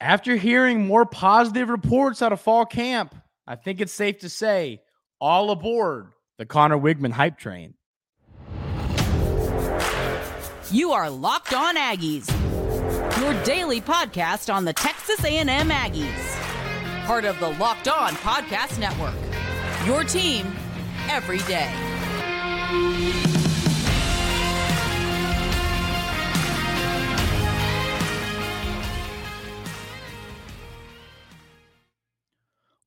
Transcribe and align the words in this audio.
After 0.00 0.36
hearing 0.36 0.86
more 0.86 1.04
positive 1.04 1.68
reports 1.68 2.22
out 2.22 2.32
of 2.32 2.40
fall 2.40 2.64
camp, 2.64 3.14
I 3.48 3.56
think 3.56 3.80
it's 3.80 3.92
safe 3.92 4.20
to 4.20 4.28
say 4.28 4.80
all 5.20 5.50
aboard 5.50 6.12
the 6.38 6.46
Conner 6.46 6.78
Weigman 6.78 7.10
hype 7.10 7.36
train. 7.36 7.74
You 10.70 10.92
are 10.92 11.10
Locked 11.10 11.52
On 11.52 11.76
Aggies, 11.76 12.30
your 13.20 13.42
daily 13.42 13.80
podcast 13.80 14.54
on 14.54 14.64
the 14.64 14.72
Texas 14.72 15.24
A&M 15.24 15.48
Aggies, 15.48 17.06
part 17.06 17.24
of 17.24 17.40
the 17.40 17.48
Locked 17.58 17.88
On 17.88 18.12
Podcast 18.12 18.78
Network. 18.78 19.14
Your 19.84 20.04
team 20.04 20.46
every 21.08 21.38
day. 21.38 21.74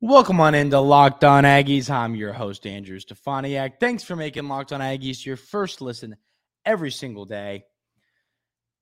Welcome 0.04 0.40
on 0.40 0.56
into 0.56 0.80
Locked 0.80 1.24
On 1.24 1.44
Aggies. 1.44 1.88
I'm 1.88 2.16
your 2.16 2.34
host, 2.34 2.66
Andrew 2.66 2.98
Stefaniak. 2.98 3.74
Thanks 3.80 4.02
for 4.04 4.16
making 4.16 4.48
Locked 4.48 4.74
On 4.74 4.82
Aggies 4.82 5.24
your 5.24 5.38
first 5.38 5.80
listen 5.80 6.16
every 6.66 6.90
single 6.90 7.24
day. 7.24 7.66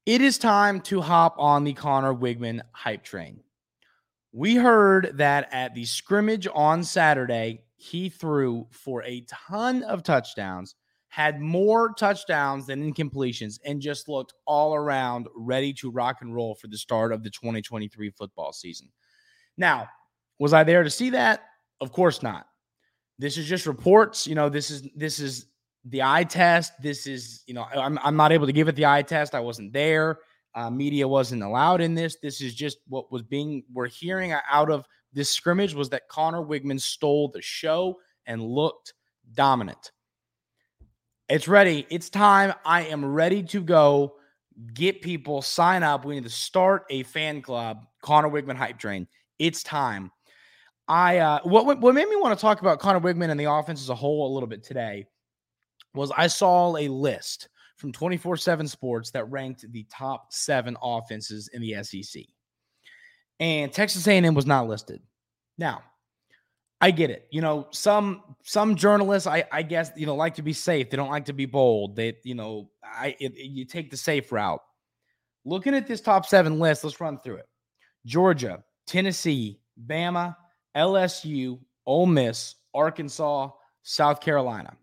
It 0.05 0.21
is 0.21 0.37
time 0.37 0.79
to 0.83 1.01
hop 1.01 1.35
on 1.37 1.65
the 1.65 1.73
Conner 1.73 2.13
Weigman 2.13 2.61
hype 2.71 3.03
train. 3.03 3.41
We 4.31 4.55
heard 4.55 5.11
that 5.15 5.49
at 5.51 5.75
the 5.75 5.83
scrimmage 5.83 6.47
on 6.53 6.85
Saturday, 6.85 7.65
he 7.75 8.07
threw 8.07 8.67
for 8.71 9.03
a 9.03 9.25
ton 9.27 9.83
of 9.83 10.03
touchdowns, 10.03 10.75
had 11.09 11.41
more 11.41 11.93
touchdowns 11.95 12.65
than 12.67 12.93
incompletions, 12.93 13.59
and 13.65 13.81
just 13.81 14.07
looked 14.07 14.35
all 14.45 14.73
around 14.73 15.27
ready 15.35 15.73
to 15.73 15.91
rock 15.91 16.19
and 16.21 16.33
roll 16.33 16.55
for 16.55 16.67
the 16.67 16.77
start 16.77 17.11
of 17.11 17.23
the 17.23 17.29
2023 17.29 18.09
football 18.11 18.53
season. 18.53 18.87
Now, 19.57 19.89
was 20.39 20.53
I 20.53 20.63
there 20.63 20.83
to 20.83 20.89
see 20.89 21.11
that? 21.11 21.43
Of 21.81 21.91
course 21.91 22.23
not. 22.23 22.47
This 23.17 23.37
is 23.37 23.45
just 23.45 23.65
reports. 23.65 24.25
You 24.25 24.35
know, 24.35 24.49
this 24.49 24.71
is 24.71 24.87
this 24.95 25.19
is 25.19 25.47
the 25.85 26.01
eye 26.01 26.23
test. 26.23 26.73
This 26.81 27.05
is, 27.05 27.43
you 27.45 27.53
know, 27.53 27.63
I'm 27.63 27.99
I'm 27.99 28.15
not 28.15 28.31
able 28.31 28.47
to 28.47 28.53
give 28.53 28.67
it 28.67 28.75
the 28.75 28.85
eye 28.85 29.01
test. 29.01 29.35
I 29.35 29.39
wasn't 29.41 29.73
there. 29.73 30.19
Uh, 30.55 30.69
media 30.69 31.07
wasn't 31.07 31.43
allowed 31.43 31.81
in 31.81 31.93
this. 31.93 32.17
This 32.21 32.41
is 32.41 32.55
just 32.55 32.79
what 32.87 33.11
was 33.11 33.21
being 33.21 33.63
we're 33.73 33.87
hearing 33.87 34.33
out 34.49 34.71
of 34.71 34.85
this 35.13 35.29
scrimmage 35.29 35.73
was 35.73 35.89
that 35.89 36.07
Conner 36.07 36.41
Weigman 36.41 36.79
stole 36.79 37.29
the 37.29 37.41
show 37.41 37.99
and 38.25 38.41
looked 38.41 38.93
dominant. 39.33 39.91
It's 41.27 41.47
ready. 41.47 41.85
It's 41.89 42.09
time. 42.09 42.53
I 42.65 42.83
am 42.85 43.05
ready 43.05 43.43
to 43.43 43.61
go. 43.61 44.15
Get 44.73 45.01
people 45.01 45.41
sign 45.41 45.83
up. 45.83 46.03
We 46.03 46.15
need 46.15 46.23
to 46.23 46.29
start 46.29 46.85
a 46.89 47.03
fan 47.03 47.41
club, 47.41 47.85
Conner 48.01 48.29
Weigman 48.29 48.55
Hype 48.55 48.79
Train. 48.79 49.07
It's 49.37 49.63
time. 49.63 50.11
I 50.89 51.19
uh, 51.19 51.39
what 51.43 51.79
what 51.79 51.93
made 51.93 52.09
me 52.09 52.15
want 52.15 52.37
to 52.37 52.41
talk 52.41 52.61
about 52.61 52.79
Conner 52.79 52.99
Weigman 52.99 53.29
and 53.29 53.39
the 53.39 53.49
offense 53.49 53.79
as 53.79 53.89
a 53.89 53.95
whole 53.95 54.27
a 54.27 54.33
little 54.33 54.49
bit 54.49 54.63
today 54.63 55.05
was 55.93 56.11
I 56.17 56.25
saw 56.25 56.75
a 56.75 56.87
list 56.87 57.47
from 57.77 57.91
24/7 57.91 58.67
Sports 58.67 59.11
that 59.11 59.29
ranked 59.29 59.71
the 59.71 59.85
top 59.91 60.33
7 60.33 60.75
offenses 60.81 61.49
in 61.53 61.61
the 61.61 61.81
SEC. 61.83 62.23
And 63.39 63.71
Texas 63.71 64.05
A&M 64.07 64.33
was 64.33 64.47
not 64.47 64.67
listed. 64.67 65.01
Now, 65.57 65.83
I 66.81 66.91
get 66.91 67.09
it. 67.11 67.27
You 67.29 67.41
know, 67.41 67.67
some 67.69 68.35
some 68.43 68.75
journalists 68.75 69.27
I 69.27 69.43
I 69.51 69.61
guess, 69.61 69.91
you 69.95 70.07
know, 70.07 70.15
like 70.15 70.35
to 70.35 70.41
be 70.41 70.53
safe. 70.53 70.89
They 70.89 70.97
don't 70.97 71.11
like 71.11 71.25
to 71.25 71.33
be 71.33 71.45
bold. 71.45 71.95
They, 71.95 72.17
you 72.23 72.33
know, 72.33 72.71
I 72.83 73.15
it, 73.19 73.35
you 73.35 73.63
take 73.63 73.91
the 73.91 73.97
safe 73.97 74.31
route. 74.31 74.61
Looking 75.45 75.75
at 75.75 75.87
this 75.87 76.01
top 76.01 76.25
7 76.25 76.59
list, 76.59 76.83
let's 76.83 76.99
run 76.99 77.19
through 77.19 77.35
it. 77.35 77.47
Georgia, 78.05 78.63
Tennessee, 78.87 79.59
Bama, 79.87 80.35
LSU, 80.79 81.59
Ole 81.85 82.05
Miss, 82.05 82.55
Arkansas, 82.73 83.49
South 83.83 84.21
Carolina. 84.21 84.75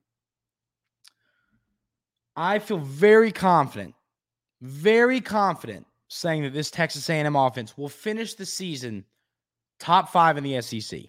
I 2.36 2.58
feel 2.58 2.78
very 2.78 3.32
confident, 3.32 3.94
very 4.60 5.20
confident 5.20 5.86
saying 6.08 6.42
that 6.42 6.52
this 6.52 6.70
Texas 6.70 7.08
A&M 7.08 7.34
offense 7.34 7.76
will 7.78 7.88
finish 7.88 8.34
the 8.34 8.44
season 8.44 9.04
top 9.80 10.10
5 10.10 10.36
in 10.36 10.44
the 10.44 10.60
SEC. 10.60 11.00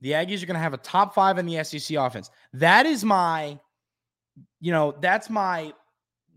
The 0.00 0.12
Aggies 0.12 0.42
are 0.42 0.46
going 0.46 0.54
to 0.54 0.60
have 0.60 0.74
a 0.74 0.78
top 0.78 1.14
5 1.14 1.38
in 1.38 1.46
the 1.46 1.62
SEC 1.62 1.96
offense. 1.96 2.30
That 2.52 2.86
is 2.86 3.04
my 3.04 3.58
you 4.60 4.72
know, 4.72 4.94
that's 5.00 5.30
my 5.30 5.72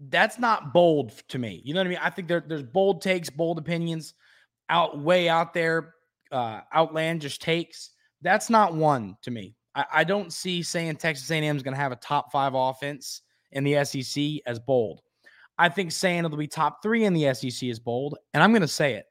that's 0.09 0.39
not 0.39 0.73
bold 0.73 1.11
to 1.29 1.39
me. 1.39 1.61
You 1.63 1.73
know 1.73 1.79
what 1.79 1.87
I 1.87 1.89
mean? 1.91 1.99
I 2.01 2.09
think 2.09 2.27
there, 2.27 2.43
there's 2.45 2.63
bold 2.63 3.01
takes, 3.01 3.29
bold 3.29 3.57
opinions 3.57 4.13
out 4.69 4.99
way 4.99 5.29
out 5.29 5.53
there 5.53 5.93
uh, 6.33 6.61
outlandish 6.75 7.39
takes. 7.39 7.91
That's 8.21 8.49
not 8.49 8.73
one 8.73 9.15
to 9.21 9.31
me. 9.31 9.55
I, 9.75 9.85
I 9.93 10.03
don't 10.03 10.33
see 10.33 10.63
saying 10.63 10.97
Texas 10.97 11.29
A&M 11.31 11.55
is 11.55 11.63
going 11.63 11.75
to 11.75 11.81
have 11.81 11.91
a 11.91 11.97
top 11.97 12.31
five 12.31 12.53
offense 12.55 13.21
in 13.51 13.63
the 13.63 13.83
SEC 13.85 14.41
as 14.45 14.59
bold. 14.59 15.01
I 15.57 15.69
think 15.69 15.91
saying 15.91 16.25
it'll 16.25 16.37
be 16.37 16.47
top 16.47 16.81
three 16.81 17.05
in 17.05 17.13
the 17.13 17.33
SEC 17.33 17.69
is 17.69 17.79
bold, 17.79 18.17
and 18.33 18.41
I'm 18.41 18.51
going 18.51 18.61
to 18.61 18.67
say 18.67 18.95
it. 18.95 19.05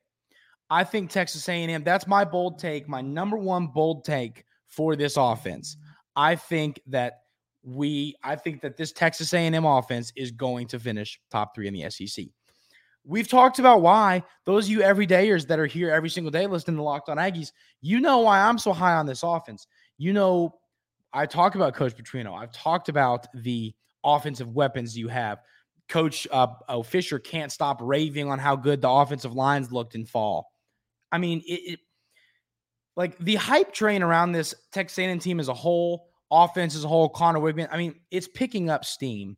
I 0.71 0.85
think 0.85 1.11
Texas 1.11 1.49
A&M. 1.49 1.85
That's 1.85 2.07
my 2.07 2.25
bold 2.25 2.59
take. 2.59 2.89
My 2.89 3.01
number 3.01 3.37
one 3.37 3.69
bold 3.69 4.05
take 4.05 4.45
for 4.67 4.97
this 4.97 5.17
offense. 5.17 5.77
I 6.17 6.35
think 6.35 6.81
that 6.89 7.21
we. 7.63 8.17
I 8.25 8.37
think 8.37 8.63
that 8.63 8.77
this 8.77 8.91
Texas 8.91 9.33
A&M 9.35 9.65
offense 9.65 10.13
is 10.17 10.31
going 10.31 10.67
to 10.69 10.81
finish 10.81 11.21
top 11.31 11.55
three 11.55 11.69
in 11.69 11.75
the 11.75 11.89
SEC. 11.91 12.25
We've 13.05 13.29
talked 13.29 13.59
about 13.59 13.83
why 13.83 14.23
those 14.45 14.67
of 14.67 14.71
you 14.71 14.79
everydayers 14.81 15.47
that 15.49 15.59
are 15.59 15.67
here 15.67 15.91
every 15.91 16.09
single 16.09 16.31
day 16.31 16.47
listening 16.47 16.77
to 16.77 16.83
Locked 16.83 17.09
On 17.09 17.17
Aggies, 17.17 17.51
you 17.81 18.01
know 18.01 18.19
why 18.21 18.41
I'm 18.41 18.59
so 18.59 18.73
high 18.73 18.95
on 18.95 19.07
this 19.07 19.23
offense. 19.25 19.67
You 19.99 20.13
know, 20.13 20.55
I 21.13 21.27
talk 21.27 21.57
about 21.57 21.75
Coach 21.75 21.97
Petrino. 21.97 22.39
I've 22.41 22.53
talked 22.53 22.89
about 22.89 23.27
the 23.35 23.75
offensive 24.05 24.55
weapons 24.55 24.97
you 24.97 25.09
have. 25.09 25.41
Coach 25.89 26.29
uh, 26.31 26.47
oh, 26.69 26.83
Fisher 26.83 27.19
can't 27.19 27.51
stop 27.51 27.79
raving 27.83 28.31
on 28.31 28.39
how 28.39 28.57
good 28.57 28.81
the 28.81 28.89
offensive 28.89 29.35
lines 29.35 29.73
looked 29.73 29.95
in 29.95 30.07
fall. 30.07 30.53
I 31.11 31.19
mean, 31.19 31.43
it, 31.47 31.73
it 31.73 31.81
like 32.97 33.19
the 33.19 33.35
hype 33.35 33.73
train 33.73 34.03
around 34.03 34.33
this 34.33 34.55
Texas 34.73 34.99
A&M 34.99 35.19
team 35.19 35.41
as 35.41 35.49
a 35.49 35.55
whole, 35.55 36.09
offense 36.31 36.77
as 36.77 36.85
a 36.85 36.89
whole, 36.89 37.09
Conner 37.09 37.41
Weigman. 37.41 37.69
I 37.71 37.77
mean, 37.77 37.97
it's 38.11 38.29
picking 38.29 38.71
up 38.71 38.85
steam. 38.85 39.37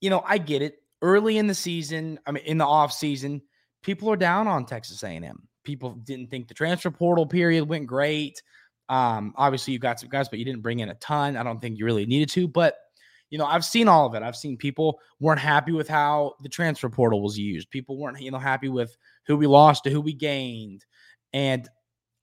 You 0.00 0.10
know, 0.10 0.22
I 0.26 0.38
get 0.38 0.62
it 0.62 0.78
early 1.02 1.38
in 1.38 1.46
the 1.46 1.54
season, 1.54 2.18
I 2.26 2.32
mean, 2.32 2.44
in 2.44 2.58
the 2.58 2.66
off 2.66 2.92
season, 2.92 3.42
people 3.82 4.10
are 4.10 4.16
down 4.16 4.46
on 4.46 4.66
Texas 4.66 5.02
A&M. 5.02 5.48
People 5.64 5.94
didn't 5.94 6.28
think 6.28 6.48
the 6.48 6.54
transfer 6.54 6.90
portal 6.90 7.26
period 7.26 7.68
went 7.68 7.86
great. 7.86 8.42
Um, 8.88 9.34
obviously, 9.36 9.72
you 9.72 9.78
got 9.78 10.00
some 10.00 10.08
guys, 10.08 10.28
but 10.28 10.38
you 10.38 10.44
didn't 10.44 10.62
bring 10.62 10.80
in 10.80 10.88
a 10.88 10.94
ton. 10.94 11.36
I 11.36 11.42
don't 11.42 11.60
think 11.60 11.78
you 11.78 11.84
really 11.84 12.06
needed 12.06 12.28
to. 12.30 12.46
But 12.48 12.76
you 13.30 13.38
know, 13.38 13.46
I've 13.46 13.64
seen 13.64 13.88
all 13.88 14.06
of 14.06 14.14
it. 14.14 14.22
I've 14.22 14.36
seen 14.36 14.56
people 14.56 15.00
weren't 15.18 15.40
happy 15.40 15.72
with 15.72 15.88
how 15.88 16.34
the 16.42 16.48
transfer 16.48 16.88
portal 16.88 17.22
was 17.22 17.36
used. 17.36 17.70
People 17.70 17.98
weren't, 17.98 18.20
you 18.20 18.30
know, 18.30 18.38
happy 18.38 18.68
with 18.68 18.96
who 19.26 19.36
we 19.36 19.48
lost 19.48 19.84
to 19.84 19.90
who 19.90 20.00
we 20.00 20.12
gained, 20.12 20.84
and 21.32 21.68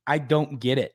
I 0.07 0.17
don't 0.17 0.59
get 0.59 0.77
it. 0.77 0.93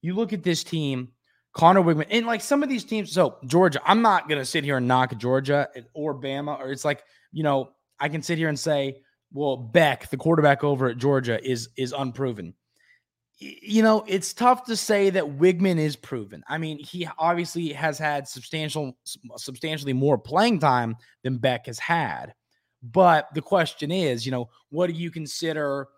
You 0.00 0.14
look 0.14 0.32
at 0.32 0.42
this 0.42 0.64
team 0.64 1.11
Conner 1.52 1.82
Weigman, 1.82 2.06
and 2.10 2.26
like 2.26 2.40
some 2.40 2.62
of 2.62 2.68
these 2.68 2.84
teams. 2.84 3.12
So 3.12 3.36
Georgia, 3.44 3.80
I'm 3.84 4.02
not 4.02 4.28
gonna 4.28 4.44
sit 4.44 4.64
here 4.64 4.78
and 4.78 4.88
knock 4.88 5.16
Georgia 5.18 5.68
or 5.92 6.14
Bama, 6.14 6.58
or 6.58 6.70
it's 6.70 6.84
like 6.84 7.02
you 7.32 7.42
know 7.42 7.70
I 8.00 8.08
can 8.08 8.22
sit 8.22 8.38
here 8.38 8.48
and 8.48 8.58
say, 8.58 9.02
well, 9.32 9.56
Beck, 9.56 10.10
the 10.10 10.16
quarterback 10.16 10.64
over 10.64 10.88
at 10.88 10.98
Georgia, 10.98 11.42
is 11.44 11.68
is 11.76 11.94
unproven. 11.96 12.54
You 13.38 13.82
know, 13.82 14.04
it's 14.06 14.32
tough 14.32 14.64
to 14.66 14.76
say 14.76 15.10
that 15.10 15.24
Weigman 15.24 15.78
is 15.78 15.96
proven. 15.96 16.44
I 16.48 16.58
mean, 16.58 16.78
he 16.78 17.08
obviously 17.18 17.72
has 17.72 17.98
had 17.98 18.28
substantial, 18.28 18.96
substantially 19.36 19.92
more 19.92 20.16
playing 20.16 20.60
time 20.60 20.96
than 21.24 21.38
Beck 21.38 21.66
has 21.66 21.78
had. 21.78 22.34
But 22.82 23.28
the 23.34 23.42
question 23.42 23.90
is, 23.90 24.24
you 24.24 24.32
know, 24.32 24.48
what 24.70 24.88
do 24.88 24.92
you 24.92 25.10
consider? 25.10 25.88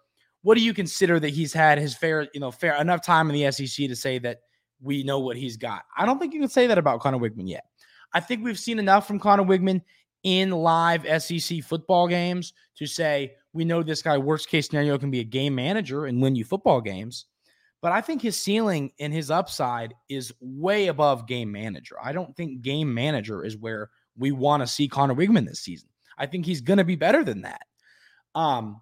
What 0.42 0.57
do 0.57 0.65
you 0.65 0.72
consider 0.72 1.21
that 1.21 1.30
he's 1.30 1.53
had 1.53 1.78
his 1.78 1.95
fair, 1.95 2.28
you 2.33 2.41
know, 2.41 2.50
fair 2.50 2.77
enough 2.77 3.04
time 3.04 3.30
in 3.30 3.36
the 3.36 3.50
SEC 3.53 3.89
to 3.89 3.97
say 3.97 4.18
that 4.18 4.41
we 4.80 5.03
know 5.03 5.18
what 5.18 5.36
he's 5.36 5.56
got. 5.56 5.84
I 5.97 6.06
don't 6.06 6.18
think 6.18 6.34
you 6.34 6.41
can 6.41 6.48
say 6.48 6.66
that 6.66 6.78
about 6.78 7.00
Conner 7.00 7.18
Weigman 7.18 7.48
yet. 7.48 7.65
I 8.12 8.21
think 8.21 8.44
we've 8.44 8.59
seen 8.59 8.78
enough 8.78 9.06
from 9.06 9.18
Conner 9.18 9.44
Weigman 9.44 9.82
in 10.22 10.50
live 10.50 11.06
SEC 11.22 11.62
football 11.62 12.09
games 12.09 12.53
to 12.76 12.86
say 12.86 13.34
we 13.53 13.65
know 13.65 13.82
this 13.82 14.03
guy, 14.03 14.18
worst 14.18 14.48
case 14.48 14.66
scenario, 14.66 14.98
can 14.98 15.10
be 15.10 15.21
a 15.21 15.24
game 15.24 15.54
manager 15.54 16.06
and 16.06 16.21
win 16.21 16.34
you 16.34 16.44
football 16.44 16.80
games. 16.80 17.26
But 17.82 17.92
I 17.92 18.00
think 18.00 18.22
his 18.22 18.36
ceiling 18.36 18.92
and 18.98 19.12
his 19.12 19.30
upside 19.30 19.94
is 20.09 20.32
way 20.41 20.86
above 20.86 21.28
game 21.28 21.53
manager. 21.53 21.97
I 22.03 22.12
don't 22.12 22.34
think 22.34 22.62
game 22.62 22.92
manager 22.92 23.44
is 23.44 23.59
where 23.59 23.91
we 24.16 24.32
want 24.32 24.62
to 24.62 24.66
see 24.66 24.88
Conner 24.88 25.15
Weigman 25.15 25.47
this 25.47 25.60
season. 25.60 25.88
I 26.16 26.26
think 26.26 26.47
he's 26.47 26.60
going 26.60 26.78
to 26.78 26.84
be 26.84 26.97
better 26.97 27.22
than 27.22 27.42
that. 27.42 27.62
Um, 28.34 28.80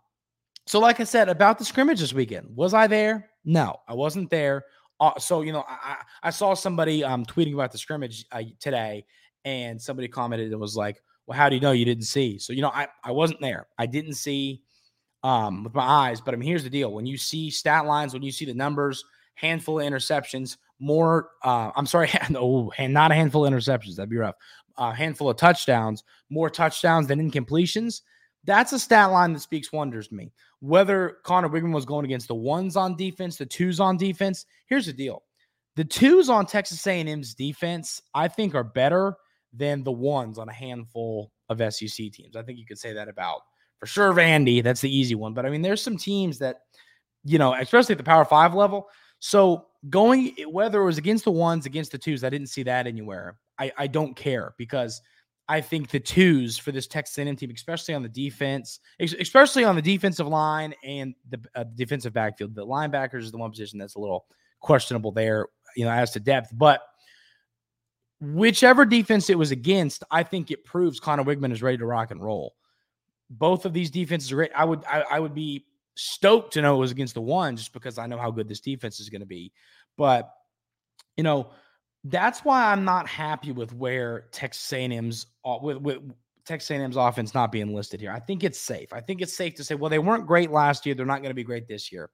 so, 0.67 0.79
like 0.79 1.01
I 1.01 1.05
said 1.05 1.29
about 1.29 1.59
the 1.59 1.65
scrimmage 1.65 2.01
this 2.01 2.13
weekend, 2.13 2.47
was 2.55 2.75
I 2.75 2.87
there? 2.87 3.31
No, 3.45 3.77
I 3.89 3.95
wasn't 3.95 4.31
there. 4.31 4.65
Uh, 5.03 5.19
so 5.19 5.43
you 5.43 5.53
know, 5.53 5.65
I, 5.69 5.99
I 6.23 6.31
saw 6.31 6.55
somebody 6.55 7.05
um, 7.05 7.27
tweeting 7.27 7.55
about 7.55 7.73
the 7.73 7.79
scrimmage 7.79 8.25
uh, 8.33 8.45
today, 8.61 9.05
and 9.45 9.83
somebody 9.83 10.09
commented 10.09 10.53
and 10.53 10.61
was 10.61 10.77
like, 10.77 11.03
"Well, 11.27 11.37
how 11.39 11.51
do 11.51 11.57
you 11.57 11.61
know 11.61 11.73
you 11.73 11.85
didn't 11.85 12.05
see?" 12.05 12.39
So 12.39 12.55
you 12.55 12.63
know, 12.63 12.71
I 12.71 12.89
I 13.05 13.13
wasn't 13.13 13.41
there. 13.43 13.67
I 13.79 13.87
didn't 13.87 14.15
see. 14.15 14.63
um, 15.25 15.65
with 15.65 15.75
my 15.75 15.85
eyes. 15.85 16.21
But 16.21 16.35
I 16.35 16.37
mean, 16.39 16.49
here's 16.49 16.65
the 16.65 16.71
deal: 16.71 16.93
when 16.93 17.07
you 17.07 17.17
see 17.19 17.51
stat 17.51 17.87
lines, 17.87 18.15
when 18.15 18.23
you 18.23 18.33
see 18.33 18.45
the 18.47 18.55
numbers, 18.55 19.05
handful 19.35 19.81
of 19.81 19.87
interceptions, 19.87 20.57
more. 20.81 21.31
Uh, 21.45 21.73
I'm 21.77 21.87
sorry, 21.87 22.11
no, 22.31 22.73
not 22.79 23.13
a 23.13 23.15
handful 23.15 23.47
of 23.47 23.53
interceptions. 23.53 23.97
That'd 23.97 24.11
be 24.11 24.17
rough. 24.17 24.37
A 24.79 24.95
handful 24.95 25.31
of 25.31 25.37
touchdowns, 25.37 26.05
more 26.31 26.51
touchdowns 26.51 27.07
than 27.09 27.21
incompletions. 27.31 28.03
That's 28.45 28.73
a 28.73 28.79
stat 28.79 29.11
line 29.11 29.33
that 29.33 29.41
speaks 29.41 29.73
wonders 29.73 30.09
to 30.09 30.15
me. 30.15 30.33
Whether 30.61 31.19
Conner 31.25 31.49
Weigman 31.49 31.73
was 31.73 31.85
going 31.85 32.05
against 32.05 32.29
the 32.29 32.35
ones 32.35 32.77
on 32.77 32.97
defense, 32.97 33.37
the 33.37 33.47
twos 33.47 33.81
on 33.81 33.97
defense. 33.97 34.47
Here's 34.67 34.87
the 34.87 34.93
deal: 34.93 35.23
the 35.77 35.85
twos 35.85 36.29
on 36.29 36.47
Texas 36.47 36.87
A&M's 36.87 37.35
defense, 37.35 38.03
I 38.15 38.29
think, 38.29 38.55
are 38.55 38.65
better 38.65 39.17
than 39.53 39.85
the 39.85 39.93
ones 39.93 40.39
on 40.39 40.49
a 40.49 40.53
handful 40.53 41.31
of 41.49 41.59
SEC 41.73 42.11
teams. 42.13 42.37
I 42.37 42.43
think 42.43 42.59
you 42.59 42.67
could 42.67 42.79
say 42.79 42.93
that 42.95 43.09
about 43.09 43.43
for 43.79 43.87
sure 43.87 44.13
Vandy. 44.13 44.63
That's 44.63 44.81
the 44.81 44.97
easy 44.97 45.15
one. 45.15 45.35
But 45.35 45.45
I 45.45 45.51
mean, 45.51 45.63
there's 45.63 45.83
some 45.83 45.97
teams 45.97 46.39
that, 46.39 46.61
you 47.25 47.39
know, 47.39 47.55
especially 47.55 47.95
at 47.95 47.99
the 47.99 48.05
Power 48.05 48.25
Five 48.25 48.55
level. 48.55 48.89
So 49.19 49.67
going 49.91 50.35
whether 50.47 50.81
it 50.81 50.85
was 50.85 50.99
against 50.99 51.25
the 51.25 51.33
ones, 51.33 51.67
against 51.67 51.93
the 51.93 51.99
twos, 51.99 52.23
I 52.25 52.31
didn't 52.31 52.49
see 52.49 52.63
that 52.63 52.87
anywhere. 52.87 53.39
I, 53.59 53.73
I 53.77 53.87
don't 53.89 54.15
care 54.15 54.55
because 54.57 55.03
I 55.49 55.61
think 55.61 55.91
the 55.91 56.01
twos 56.01 56.57
for 56.57 56.73
this 56.73 56.87
Texas 56.87 57.19
A&M 57.19 57.37
team, 57.37 57.51
especially 57.55 57.95
on 57.95 58.03
the 58.03 58.09
defense, 58.09 58.81
especially 59.01 59.65
on 59.65 59.77
the 59.77 59.83
defensive 59.83 60.29
line 60.29 60.75
and 60.85 61.15
the 61.29 61.41
uh, 61.55 61.65
defensive 61.75 62.13
backfield, 62.13 62.55
the 62.55 62.67
linebackers 62.67 63.23
is 63.23 63.33
the 63.33 63.39
one 63.39 63.51
position 63.51 63.79
that's 63.79 63.97
a 63.97 63.99
little 63.99 64.27
questionable 64.61 65.13
there, 65.13 65.49
you 65.77 65.85
know, 65.85 65.91
as 65.91 66.13
to 66.13 66.21
depth. 66.21 66.51
But 66.53 66.83
whichever 68.21 68.85
defense 68.85 69.29
it 69.29 69.39
was 69.39 69.51
against, 69.51 70.05
I 70.11 70.23
think 70.23 70.51
it 70.51 70.65
proves 70.65 71.01
Conner 71.01 71.25
Weigman 71.25 71.53
is 71.53 71.63
ready 71.63 71.79
to 71.79 71.87
rock 71.87 72.13
and 72.13 72.23
roll. 72.23 72.55
Both 73.29 73.67
of 73.67 73.73
these 73.73 73.91
defenses 73.91 74.31
are 74.31 74.37
great. 74.37 74.53
I 74.55 74.65
would 74.65 74.85
I, 74.85 75.01
I 75.03 75.21
would 75.21 75.35
be 75.35 75.67
stoked 75.97 76.55
to 76.55 76.63
know 76.63 76.77
it 76.77 76.79
was 76.79 76.93
against 76.93 77.15
the 77.15 77.21
one 77.21 77.57
just 77.57 77.73
because 77.73 77.99
I 77.99 78.07
know 78.07 78.19
how 78.19 78.31
good 78.31 78.49
this 78.49 78.61
defense 78.61 79.01
is 79.01 79.09
going 79.09 79.21
to 79.21 79.27
be. 79.27 79.53
But 79.97 80.33
you 81.17 81.25
know, 81.25 81.51
that's 82.05 82.41
why 82.41 82.73
I'm 82.73 82.85
not 82.85 83.07
happy 83.07 83.53
with 83.53 83.73
where 83.75 84.27
Texas 84.33 84.73
A&M's 84.73 85.27
with 85.63 85.79
with 85.79 85.99
Texas 86.45 86.71
A&M's 86.71 86.97
offense 86.97 87.35
not 87.35 87.53
being 87.53 87.75
listed 87.75 88.01
here. 88.01 88.11
I 88.11 88.19
think 88.19 88.43
it's 88.43 88.59
safe. 88.59 88.93
I 88.93 89.01
think 89.01 89.21
it's 89.21 89.37
safe 89.37 89.55
to 89.55 89.65
say, 89.65 89.75
well, 89.75 89.91
they 89.91 90.01
weren't 90.01 90.27
great 90.27 90.51
last 90.51 90.85
year. 90.85 90.95
They're 90.95 91.07
not 91.07 91.23
going 91.23 91.31
to 91.31 91.35
be 91.35 91.45
great 91.45 91.69
this 91.69 91.93
year. 91.93 92.11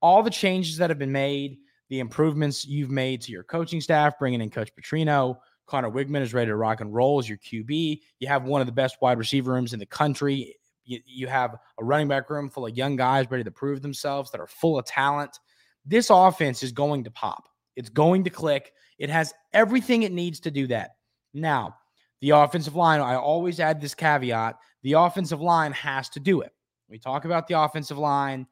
All 0.00 0.22
the 0.22 0.30
changes 0.30 0.78
that 0.78 0.88
have 0.88 0.98
been 0.98 1.12
made, 1.12 1.58
the 1.90 2.00
improvements 2.00 2.64
you've 2.66 2.90
made 2.90 3.20
to 3.22 3.32
your 3.32 3.42
coaching 3.42 3.82
staff, 3.82 4.18
bringing 4.18 4.40
in 4.40 4.48
Coach 4.48 4.70
Petrino, 4.74 5.36
Conner 5.66 5.90
Weigman 5.90 6.22
is 6.22 6.32
ready 6.32 6.48
to 6.48 6.56
rock 6.56 6.80
and 6.80 6.92
roll 6.92 7.18
as 7.18 7.28
your 7.28 7.38
QB. 7.38 8.00
You 8.18 8.28
have 8.28 8.44
one 8.44 8.60
of 8.60 8.66
the 8.66 8.72
best 8.72 8.96
wide 9.02 9.18
receiver 9.18 9.52
rooms 9.52 9.72
in 9.72 9.78
the 9.78 9.86
country. 9.86 10.56
You, 10.84 11.00
you 11.04 11.26
have 11.28 11.56
a 11.78 11.84
running 11.84 12.08
back 12.08 12.30
room 12.30 12.48
full 12.48 12.66
of 12.66 12.76
young 12.76 12.96
guys 12.96 13.30
ready 13.30 13.44
to 13.44 13.50
prove 13.50 13.82
themselves 13.82 14.30
that 14.30 14.40
are 14.40 14.46
full 14.46 14.78
of 14.78 14.86
talent. 14.86 15.38
This 15.84 16.08
offense 16.10 16.62
is 16.62 16.72
going 16.72 17.04
to 17.04 17.10
pop. 17.10 17.48
It's 17.76 17.88
going 17.88 18.24
to 18.24 18.30
click. 18.30 18.72
It 19.00 19.10
has 19.10 19.34
everything 19.52 20.04
it 20.04 20.12
needs 20.12 20.38
to 20.40 20.50
do 20.50 20.68
that. 20.68 20.90
Now, 21.34 21.74
the 22.20 22.30
offensive 22.30 22.76
line, 22.76 23.00
I 23.00 23.16
always 23.16 23.58
add 23.58 23.80
this 23.80 23.94
caveat 23.94 24.56
the 24.82 24.92
offensive 24.92 25.40
line 25.40 25.72
has 25.72 26.08
to 26.10 26.20
do 26.20 26.40
it. 26.42 26.52
We 26.88 26.98
talk 26.98 27.24
about 27.24 27.46
the 27.48 27.60
offensive 27.60 27.98
line. 27.98 28.46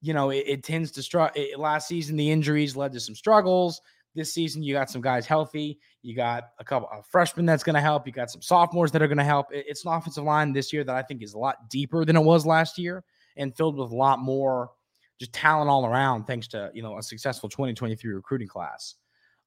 You 0.00 0.14
know, 0.14 0.30
it, 0.30 0.44
it 0.46 0.64
tends 0.64 0.90
to 0.92 1.02
struggle. 1.02 1.42
Last 1.58 1.88
season, 1.88 2.16
the 2.16 2.30
injuries 2.30 2.76
led 2.76 2.92
to 2.92 3.00
some 3.00 3.14
struggles. 3.14 3.80
This 4.14 4.32
season, 4.32 4.62
you 4.62 4.72
got 4.72 4.90
some 4.90 5.02
guys 5.02 5.26
healthy. 5.26 5.78
You 6.02 6.16
got 6.16 6.44
a 6.58 6.64
couple 6.64 6.88
of 6.90 7.04
freshmen 7.06 7.44
that's 7.44 7.62
going 7.62 7.74
to 7.74 7.80
help. 7.80 8.06
You 8.06 8.12
got 8.12 8.30
some 8.30 8.40
sophomores 8.40 8.90
that 8.92 9.02
are 9.02 9.08
going 9.08 9.18
to 9.18 9.24
help. 9.24 9.52
It, 9.52 9.66
it's 9.68 9.84
an 9.84 9.92
offensive 9.92 10.24
line 10.24 10.52
this 10.52 10.72
year 10.72 10.84
that 10.84 10.96
I 10.96 11.02
think 11.02 11.22
is 11.22 11.34
a 11.34 11.38
lot 11.38 11.68
deeper 11.68 12.04
than 12.04 12.16
it 12.16 12.22
was 12.22 12.46
last 12.46 12.78
year 12.78 13.04
and 13.36 13.54
filled 13.54 13.76
with 13.76 13.90
a 13.90 13.94
lot 13.94 14.18
more 14.18 14.70
just 15.18 15.32
talent 15.32 15.70
all 15.70 15.86
around, 15.86 16.24
thanks 16.26 16.46
to 16.48 16.70
you 16.74 16.82
know 16.82 16.98
a 16.98 17.02
successful 17.02 17.48
2023 17.48 18.12
recruiting 18.12 18.48
class. 18.48 18.94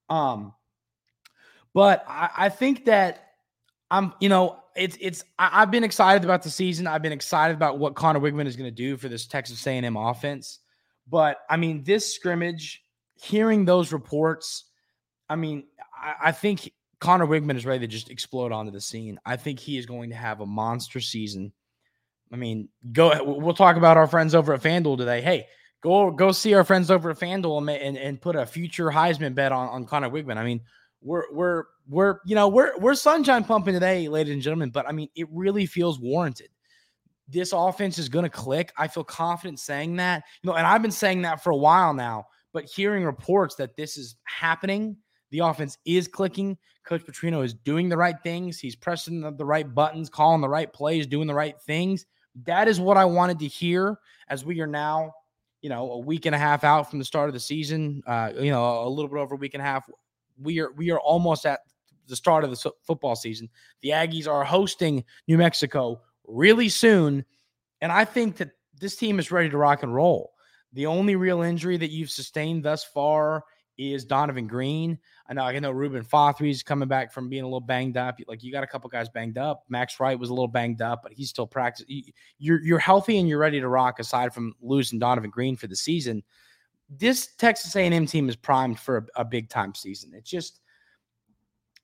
Um, 0.10 0.54
but 1.74 2.04
I, 2.08 2.30
I 2.38 2.50
think 2.50 2.86
that 2.86 3.34
I'm, 3.92 4.14
you 4.20 4.30
know, 4.30 4.60
it's 4.76 4.98
it's 5.00 5.24
I, 5.38 5.60
have 5.60 5.72
been 5.72 5.84
excited 5.84 6.24
about 6.24 6.44
the 6.44 6.50
season. 6.50 6.88
I've 6.88 7.02
been 7.02 7.12
excited 7.12 7.56
about 7.56 7.80
what 7.80 7.96
Conner 7.96 8.20
Weigman 8.20 8.48
is 8.48 8.56
going 8.56 8.70
to 8.70 8.76
do 8.76 8.98
for 8.98 9.10
this 9.10 9.28
Texas 9.28 9.66
A&M 9.66 9.98
offense. 9.98 10.60
But 11.08 11.38
I 11.50 11.58
mean, 11.58 11.84
this 11.84 12.14
scrimmage, 12.14 12.84
hearing 13.16 13.66
those 13.66 13.92
reports, 13.92 14.66
I 15.28 15.36
mean, 15.36 15.66
I, 15.94 16.30
I 16.30 16.32
think 16.32 16.72
Conner 17.00 17.26
Weigman 17.26 17.56
is 17.56 17.66
ready 17.66 17.80
to 17.80 17.88
just 17.88 18.10
explode 18.10 18.52
onto 18.52 18.72
the 18.72 18.82
scene. 18.82 19.20
I 19.26 19.38
think 19.38 19.60
he 19.60 19.78
is 19.78 19.86
going 19.86 20.12
to 20.12 20.16
have 20.16 20.42
a 20.42 20.46
monster 20.46 21.00
season. 21.00 21.52
I 22.32 22.36
mean, 22.36 22.70
go. 22.92 23.24
We'll 23.24 23.56
talk 23.56 23.76
about 23.76 23.98
our 23.98 24.08
friends 24.08 24.36
over 24.36 24.54
at 24.54 24.62
FanDuel 24.62 24.98
today. 24.98 25.22
Hey, 25.22 25.48
go 25.82 26.12
go 26.12 26.32
see 26.32 26.54
our 26.54 26.64
friends 26.64 26.92
over 26.92 27.12
at 27.12 27.20
FanDuel 27.20 27.80
and, 27.82 27.98
and, 27.98 28.22
put 28.22 28.36
a 28.36 28.46
future 28.46 28.88
Heisman 28.88 29.36
bet 29.36 29.52
on, 29.52 29.70
on 29.70 29.86
Conner 29.86 30.10
Weigman. 30.10 30.38
I 30.38 30.44
mean, 30.44 30.62
we're 31.02 31.24
we're 31.32 31.64
we're 31.88 32.20
you 32.26 32.36
know 32.36 32.48
we're 32.48 32.78
we're 32.78 32.96
sunshine 32.96 33.44
pumping 33.44 33.74
today, 33.74 34.08
ladies 34.08 34.34
and 34.34 34.42
gentlemen. 34.42 34.70
But 34.70 34.88
I 34.88 34.92
mean, 34.92 35.10
it 35.16 35.28
really 35.32 35.66
feels 35.66 36.00
warranted. 36.00 36.50
This 37.28 37.54
offense 37.54 38.00
is 38.00 38.10
going 38.10 38.24
to 38.24 38.30
click. 38.30 38.74
I 38.78 38.88
feel 38.88 39.04
confident 39.04 39.60
saying 39.60 39.98
that. 39.98 40.24
You 40.42 40.50
know, 40.50 40.56
and 40.56 40.66
I've 40.66 40.82
been 40.82 40.92
saying 40.92 41.22
that 41.24 41.44
for 41.44 41.52
a 41.52 41.58
while 41.58 41.94
now. 41.94 42.26
But 42.52 42.66
hearing 42.66 43.04
reports 43.04 43.56
that 43.56 43.76
this 43.78 43.98
is 43.98 44.16
happening, 44.24 44.98
the 45.30 45.40
offense 45.40 45.78
is 45.86 46.08
clicking. 46.08 46.58
Coach 46.84 47.06
Petrino 47.06 47.46
is 47.46 47.54
doing 47.54 47.88
the 47.88 47.98
right 47.98 48.16
things. 48.24 48.60
He's 48.60 48.76
pressing 48.76 49.22
the, 49.22 49.32
the 49.32 49.46
right 49.46 49.72
buttons, 49.76 50.10
calling 50.10 50.42
the 50.42 50.50
right 50.50 50.74
plays, 50.74 51.06
doing 51.06 51.28
the 51.28 51.36
right 51.36 51.56
things. 51.62 52.08
That 52.46 52.68
is 52.68 52.80
what 52.80 52.98
I 52.98 53.06
wanted 53.06 53.38
to 53.40 53.48
hear 53.48 54.00
as 54.28 54.44
we 54.44 54.60
are 54.62 54.68
now 54.68 55.14
you 55.62 55.70
know, 55.70 55.92
a 55.92 55.98
week 56.00 56.26
and 56.26 56.36
a 56.36 56.38
half 56.38 56.64
out 56.64 56.90
from 56.90 57.00
the 57.00 57.06
start 57.06 57.30
of 57.30 57.34
the 57.34 57.40
season, 57.40 58.02
uh, 58.08 58.32
you 58.36 58.52
know, 58.52 58.84
a 58.84 58.90
little 58.90 59.10
bit 59.10 59.18
over 59.18 59.36
a 59.36 59.38
week 59.38 59.54
and 59.54 59.62
a 59.62 59.66
half. 59.66 59.90
We 60.42 60.60
are 60.60 60.72
we 60.72 60.92
are 60.92 61.00
almost 61.00 61.46
at 61.46 61.62
the 62.08 62.16
start 62.16 62.44
of 62.44 62.50
the 62.50 62.72
football 62.84 63.16
season. 63.16 63.50
The 63.82 63.90
Aggies 63.90 64.28
are 64.28 64.44
hosting 64.44 65.04
New 65.28 65.38
Mexico 65.38 66.02
really 66.28 66.70
soon, 66.70 67.26
and 67.82 67.92
I 67.92 68.06
think 68.06 68.38
that 68.38 68.52
this 68.80 68.96
team 68.96 69.20
is 69.20 69.32
ready 69.32 69.50
to 69.50 69.58
rock 69.58 69.84
and 69.84 69.94
roll. 69.94 70.32
The 70.74 70.86
only 70.86 71.16
real 71.16 71.42
injury 71.42 71.78
that 71.78 71.92
you've 71.92 72.12
sustained 72.12 72.64
thus 72.64 72.84
far 72.84 73.44
is 73.80 74.04
Donovan 74.04 74.46
Green. 74.46 75.00
I 75.28 75.34
know 75.34 75.44
I 75.44 75.58
know 75.58 75.72
Reuben 75.72 76.04
Fatheree's 76.04 76.62
coming 76.62 76.90
back 76.90 77.14
from 77.14 77.30
being 77.30 77.44
a 77.44 77.48
little 77.48 77.62
banged 77.62 77.98
up. 77.98 78.20
Like 78.28 78.44
you 78.44 78.52
got 78.52 78.64
a 78.64 78.68
couple 78.68 78.90
guys 78.90 79.08
banged 79.10 79.38
up. 79.38 79.64
Max 79.70 80.00
Wright 80.00 80.20
was 80.20 80.30
a 80.30 80.34
little 80.34 80.48
banged 80.48 80.82
up, 80.82 81.02
but 81.04 81.14
he's 81.14 81.30
still 81.30 81.48
practicing. 81.48 82.04
You're 82.38 82.62
you're 82.62 82.80
healthy 82.80 83.18
and 83.18 83.30
you're 83.30 83.40
ready 83.40 83.60
to 83.60 83.68
rock. 83.68 84.00
Aside 84.00 84.34
from 84.34 84.54
losing 84.62 85.00
Donovan 85.00 85.30
Green 85.30 85.56
for 85.56 85.68
the 85.68 85.76
season, 85.76 86.24
this 86.90 87.36
Texas 87.38 87.76
A&M 87.76 88.06
team 88.06 88.28
is 88.28 88.36
primed 88.36 88.80
for 88.80 89.10
a, 89.16 89.22
a 89.22 89.26
big 89.26 89.50
time 89.50 89.74
season. 89.74 90.12
It's 90.14 90.30
just 90.30 90.60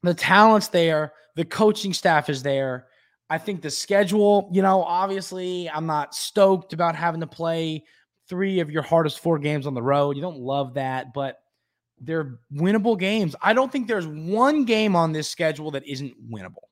the 0.04 0.14
talent's 0.14 0.68
there, 0.68 1.14
the 1.36 1.46
coaching 1.46 1.94
staff 1.94 2.30
is 2.30 2.44
there. 2.44 2.88
I 3.30 3.40
think 3.40 3.62
the 3.62 3.72
schedule, 3.72 4.50
you 4.54 4.62
know, 4.62 4.84
obviously 4.84 5.70
I'm 5.70 5.88
not 5.88 6.14
stoked 6.14 6.74
about 6.74 6.96
having 6.96 7.22
to 7.22 7.28
play 7.28 7.86
three 8.28 8.60
of 8.60 8.70
your 8.70 8.84
hardest 8.84 9.20
four 9.20 9.40
games 9.40 9.66
on 9.66 9.74
the 9.74 9.82
road. 9.82 10.16
You 10.16 10.22
don't 10.22 10.40
love 10.40 10.76
that, 10.76 11.14
but 11.14 11.40
they're 12.00 12.40
winnable 12.54 12.98
games. 12.98 13.36
I 13.42 13.54
don't 13.54 13.72
think 13.72 13.88
there's 13.88 14.08
one 14.08 14.66
game 14.66 14.96
on 14.96 15.12
this 15.12 15.30
schedule 15.30 15.72
that 15.72 15.86
isn't 15.86 16.14
winnable. 16.30 16.68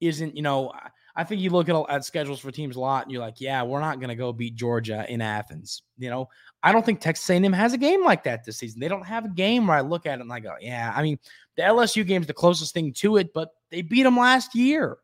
Isn't, 0.00 0.36
you 0.36 0.42
know, 0.42 0.72
I 1.16 1.24
think 1.24 1.40
you 1.40 1.50
look 1.50 1.68
at, 1.68 1.76
at 1.90 2.04
schedules 2.04 2.38
for 2.38 2.52
teams 2.52 2.76
a 2.76 2.80
lot 2.80 3.02
and 3.02 3.12
you're 3.12 3.20
like, 3.20 3.40
yeah, 3.40 3.62
we're 3.64 3.80
not 3.80 3.98
going 3.98 4.10
to 4.10 4.14
go 4.14 4.32
beat 4.32 4.54
Georgia 4.54 5.04
in 5.08 5.20
Athens. 5.20 5.82
You 5.96 6.10
know, 6.10 6.28
I 6.62 6.70
don't 6.70 6.86
think 6.86 7.00
Texas 7.00 7.28
A&M 7.28 7.52
has 7.52 7.72
a 7.72 7.78
game 7.78 8.04
like 8.04 8.22
that 8.24 8.44
this 8.44 8.58
season. 8.58 8.78
They 8.78 8.88
don't 8.88 9.06
have 9.06 9.24
a 9.24 9.30
game 9.30 9.66
where 9.66 9.76
I 9.76 9.80
look 9.80 10.06
at 10.06 10.18
it 10.18 10.22
and 10.22 10.32
I 10.32 10.38
go, 10.38 10.54
yeah, 10.60 10.92
I 10.94 11.02
mean, 11.02 11.18
the 11.56 11.62
LSU 11.62 12.06
game 12.06 12.20
is 12.20 12.28
the 12.28 12.34
closest 12.34 12.72
thing 12.72 12.92
to 12.94 13.16
it, 13.16 13.32
but 13.32 13.50
they 13.70 13.82
beat 13.82 14.04
them 14.04 14.16
last 14.16 14.54
year. 14.54 14.98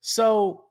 So 0.00 0.64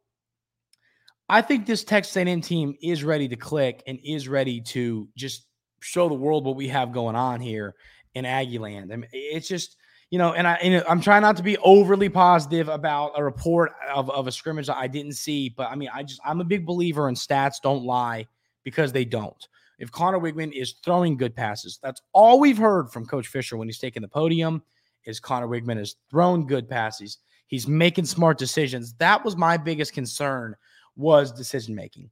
I 1.30 1.42
think 1.42 1.68
this 1.68 1.84
Texas 1.84 2.18
A&M 2.18 2.42
team 2.42 2.76
is 2.82 3.04
ready 3.04 3.28
to 3.28 3.36
click 3.36 3.84
and 3.86 4.00
is 4.04 4.28
ready 4.28 4.62
to 4.62 5.08
just 5.16 5.46
show 5.80 6.10
the 6.10 6.16
world 6.16 6.46
what 6.46 6.56
we 6.56 6.70
have 6.70 6.92
going 6.92 7.16
on 7.16 7.40
here 7.40 7.76
in 8.18 8.26
Aggie 8.26 8.58
land. 8.58 8.92
I 8.92 8.98
mean, 8.98 9.10
it's 9.14 9.48
just, 9.48 9.78
you 10.10 10.18
know, 10.18 10.34
and 10.34 10.48
I 10.48 10.54
and 10.56 10.84
I'm 10.88 11.02
trying 11.02 11.22
not 11.22 11.38
to 11.38 11.44
be 11.44 11.58
overly 11.60 12.10
positive 12.10 12.70
about 12.70 13.14
a 13.16 13.24
report 13.24 13.74
of, 13.94 14.10
of 14.10 14.28
a 14.28 14.32
scrimmage 14.32 14.68
that 14.68 14.78
I 14.78 14.88
didn't 14.88 15.14
see, 15.14 15.50
but 15.50 15.70
I 15.70 15.76
mean, 15.76 15.90
I 15.94 16.04
just 16.04 16.20
I'm 16.26 16.42
a 16.42 16.46
big 16.46 16.66
believer 16.66 17.10
in 17.10 17.16
stats 17.16 17.62
don't 17.62 17.84
lie 17.84 18.28
because 18.64 18.92
they 18.92 19.06
don't. 19.06 19.48
If 19.80 19.92
Conner 19.92 20.20
Weigman 20.20 20.52
is 20.52 20.76
throwing 20.84 21.18
good 21.18 21.36
passes, 21.36 21.80
that's 21.82 22.02
all 22.12 22.40
we've 22.40 22.58
heard 22.58 22.92
from 22.92 23.06
Coach 23.06 23.28
Fisher 23.28 23.58
when 23.58 23.68
he's 23.68 23.80
taking 23.80 24.02
the 24.02 24.08
podium. 24.08 24.64
Is 25.06 25.20
Conner 25.20 25.48
Weigman 25.48 25.80
is 25.80 25.96
throwing 26.10 26.48
good 26.48 26.68
passes. 26.68 27.20
He's 27.48 27.68
making 27.68 28.06
smart 28.06 28.38
decisions. 28.38 28.94
That 28.96 29.24
was 29.24 29.38
my 29.38 29.56
biggest 29.56 29.94
concern 29.94 30.56
was 30.98 31.32
decision 31.32 31.76
making. 31.76 32.10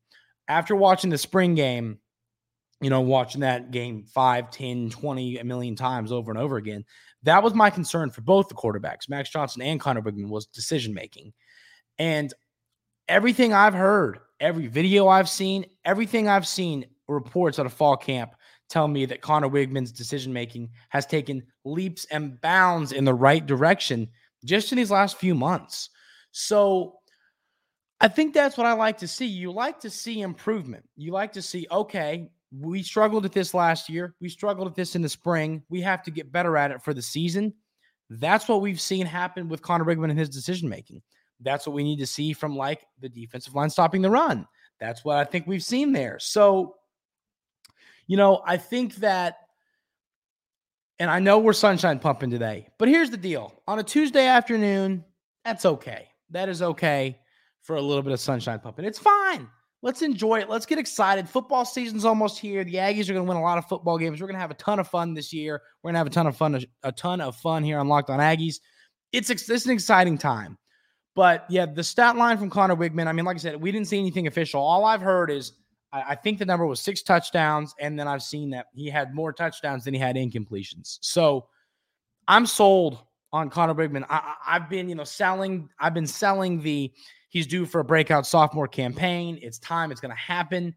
After 0.47 0.75
watching 0.75 1.09
the 1.09 1.17
spring 1.17 1.55
game, 1.55 1.99
you 2.81 2.89
know, 2.89 3.01
watching 3.01 3.41
that 3.41 3.71
game 3.71 4.03
5, 4.03 4.51
10, 4.51 4.89
20, 4.89 5.37
a 5.37 5.43
million 5.43 5.75
times 5.75 6.11
over 6.11 6.31
and 6.31 6.39
over 6.39 6.57
again. 6.57 6.85
That 7.23 7.41
was 7.41 7.53
my 7.53 7.69
concern 7.69 8.11
for 8.11 8.21
both 8.21 8.47
the 8.47 8.55
quarterbacks, 8.55 9.09
Max 9.09 9.29
Johnson 9.29 9.61
and 9.61 9.79
Conner 9.79 10.01
Weigman, 10.01 10.29
was 10.29 10.45
decision 10.45 10.93
making. 10.93 11.33
And 11.97 12.33
everything 13.07 13.53
I've 13.53 13.73
heard 13.73 14.19
every 14.39 14.67
video 14.67 15.07
I've 15.07 15.29
seen, 15.29 15.65
everything 15.85 16.27
I've 16.27 16.47
seen 16.47 16.85
reports 17.07 17.59
out 17.59 17.65
of 17.65 17.73
fall 17.73 17.97
camp 17.97 18.31
tell 18.69 18.87
me 18.87 19.05
that 19.05 19.21
Conner 19.21 19.49
Weigman's 19.49 19.91
decision 19.91 20.33
making 20.33 20.69
has 20.89 21.05
taken 21.05 21.43
leaps 21.63 22.05
and 22.05 22.39
bounds 22.41 22.91
in 22.91 23.05
the 23.05 23.13
right 23.13 23.45
direction 23.45 24.07
just 24.43 24.71
in 24.71 24.77
these 24.77 24.91
last 24.91 25.17
few 25.17 25.35
months. 25.35 25.89
So 26.31 26.95
I 28.01 28.07
think 28.07 28.33
that's 28.33 28.57
what 28.57 28.67
I 28.67 28.73
like 28.73 28.97
to 28.99 29.07
see. 29.07 29.25
You 29.25 29.51
like 29.51 29.79
to 29.81 29.89
see 29.89 30.21
improvement. 30.21 30.87
You 30.95 31.11
like 31.11 31.33
to 31.33 31.41
see, 31.41 31.67
okay, 31.71 32.29
we 32.51 32.83
struggled 32.83 33.25
at 33.25 33.31
this 33.31 33.53
last 33.53 33.89
year. 33.89 34.15
We 34.21 34.29
struggled 34.29 34.67
at 34.67 34.75
this 34.75 34.95
in 34.95 35.01
the 35.01 35.09
spring. 35.09 35.63
We 35.69 35.81
have 35.81 36.03
to 36.03 36.11
get 36.11 36.31
better 36.31 36.57
at 36.57 36.71
it 36.71 36.81
for 36.81 36.93
the 36.93 37.01
season. 37.01 37.53
That's 38.09 38.47
what 38.47 38.61
we've 38.61 38.79
seen 38.79 39.05
happen 39.05 39.49
with 39.49 39.61
Conner 39.61 39.85
Weigman 39.85 40.09
and 40.09 40.19
his 40.19 40.29
decision 40.29 40.69
making. 40.69 41.01
That's 41.41 41.67
what 41.67 41.73
we 41.73 41.83
need 41.83 41.99
to 41.99 42.07
see 42.07 42.33
from 42.33 42.55
like 42.55 42.85
the 42.99 43.09
defensive 43.09 43.55
line 43.55 43.69
stopping 43.69 44.01
the 44.01 44.09
run. 44.09 44.47
That's 44.79 45.03
what 45.03 45.17
I 45.17 45.23
think 45.23 45.47
we've 45.47 45.63
seen 45.63 45.91
there. 45.91 46.19
So, 46.19 46.75
you 48.07 48.17
know, 48.17 48.41
I 48.45 48.57
think 48.57 48.95
that, 48.95 49.37
and 50.99 51.09
I 51.09 51.19
know 51.19 51.39
we're 51.39 51.53
sunshine 51.53 51.99
pumping 51.99 52.29
today, 52.29 52.67
but 52.77 52.87
here's 52.87 53.09
the 53.09 53.17
deal 53.17 53.61
on 53.67 53.79
a 53.79 53.83
Tuesday 53.83 54.27
afternoon, 54.27 55.03
that's 55.43 55.65
okay. 55.65 56.07
That 56.29 56.47
is 56.47 56.61
okay 56.61 57.19
for 57.61 57.75
a 57.75 57.81
little 57.81 58.03
bit 58.03 58.13
of 58.13 58.19
sunshine 58.19 58.59
pumping. 58.59 58.85
It's 58.85 58.99
fine. 58.99 59.49
Let's 59.85 60.01
enjoy 60.01 60.39
it. 60.39 60.49
Let's 60.49 60.65
get 60.65 60.79
excited. 60.79 61.29
Football 61.29 61.63
season's 61.63 62.05
almost 62.05 62.39
here. 62.39 62.63
The 62.63 62.73
Aggies 62.73 63.07
are 63.07 63.13
going 63.13 63.23
to 63.23 63.29
win 63.29 63.37
a 63.37 63.41
lot 63.41 63.59
of 63.59 63.67
football 63.67 63.99
games. 63.99 64.19
We're 64.19 64.25
going 64.25 64.35
to 64.35 64.41
have 64.41 64.49
a 64.49 64.55
ton 64.55 64.79
of 64.79 64.87
fun 64.87 65.13
this 65.13 65.31
year. 65.31 65.61
We're 65.83 65.89
going 65.89 65.93
to 65.93 65.99
have 65.99 66.07
a 66.07 66.09
ton 66.09 66.25
of 66.25 66.35
fun, 66.35 66.65
a 66.81 66.91
ton 66.91 67.21
of 67.21 67.35
fun 67.35 67.63
here 67.63 67.77
on 67.77 67.87
Locked 67.87 68.09
On 68.09 68.17
Aggies. 68.17 68.55
It's, 69.11 69.29
it's 69.29 69.65
an 69.65 69.71
exciting 69.71 70.17
time. 70.17 70.57
But 71.13 71.45
yeah, 71.49 71.67
the 71.67 71.83
stat 71.83 72.15
line 72.15 72.39
from 72.39 72.49
Conner 72.49 72.75
Weigman, 72.75 73.05
I 73.05 73.11
mean, 73.11 73.25
like 73.25 73.35
I 73.35 73.39
said, 73.39 73.61
we 73.61 73.71
didn't 73.71 73.87
see 73.87 73.99
anything 73.99 74.25
official. 74.25 74.59
All 74.59 74.85
I've 74.85 75.01
heard 75.01 75.29
is 75.29 75.51
I, 75.93 76.01
I 76.09 76.15
think 76.15 76.39
the 76.39 76.45
number 76.45 76.65
was 76.65 76.79
six 76.79 77.03
touchdowns. 77.03 77.75
And 77.79 77.97
then 77.99 78.07
I've 78.07 78.23
seen 78.23 78.49
that 78.49 78.65
he 78.73 78.89
had 78.89 79.13
more 79.13 79.33
touchdowns 79.33 79.83
than 79.83 79.93
he 79.93 79.99
had 79.99 80.15
incompletions. 80.15 80.97
So 81.01 81.45
I'm 82.27 82.47
sold 82.47 83.03
on 83.31 83.51
Conner 83.51 83.75
Weigman. 83.75 84.03
I, 84.09 84.33
I've 84.47 84.67
been, 84.67 84.89
you 84.89 84.95
know, 84.95 85.03
selling, 85.03 85.69
I've 85.79 85.93
been 85.93 86.07
selling 86.07 86.63
the 86.63 86.91
He's 87.35 87.45
due 87.45 87.65
for 87.65 87.81
a 87.81 87.83
breakout 87.83 88.25
sophomore 88.25 88.65
campaign. 88.65 89.37
It's 89.41 89.59
time. 89.59 89.91
It's 89.91 89.99
going 89.99 90.15
to 90.15 90.15
happen. 90.15 90.73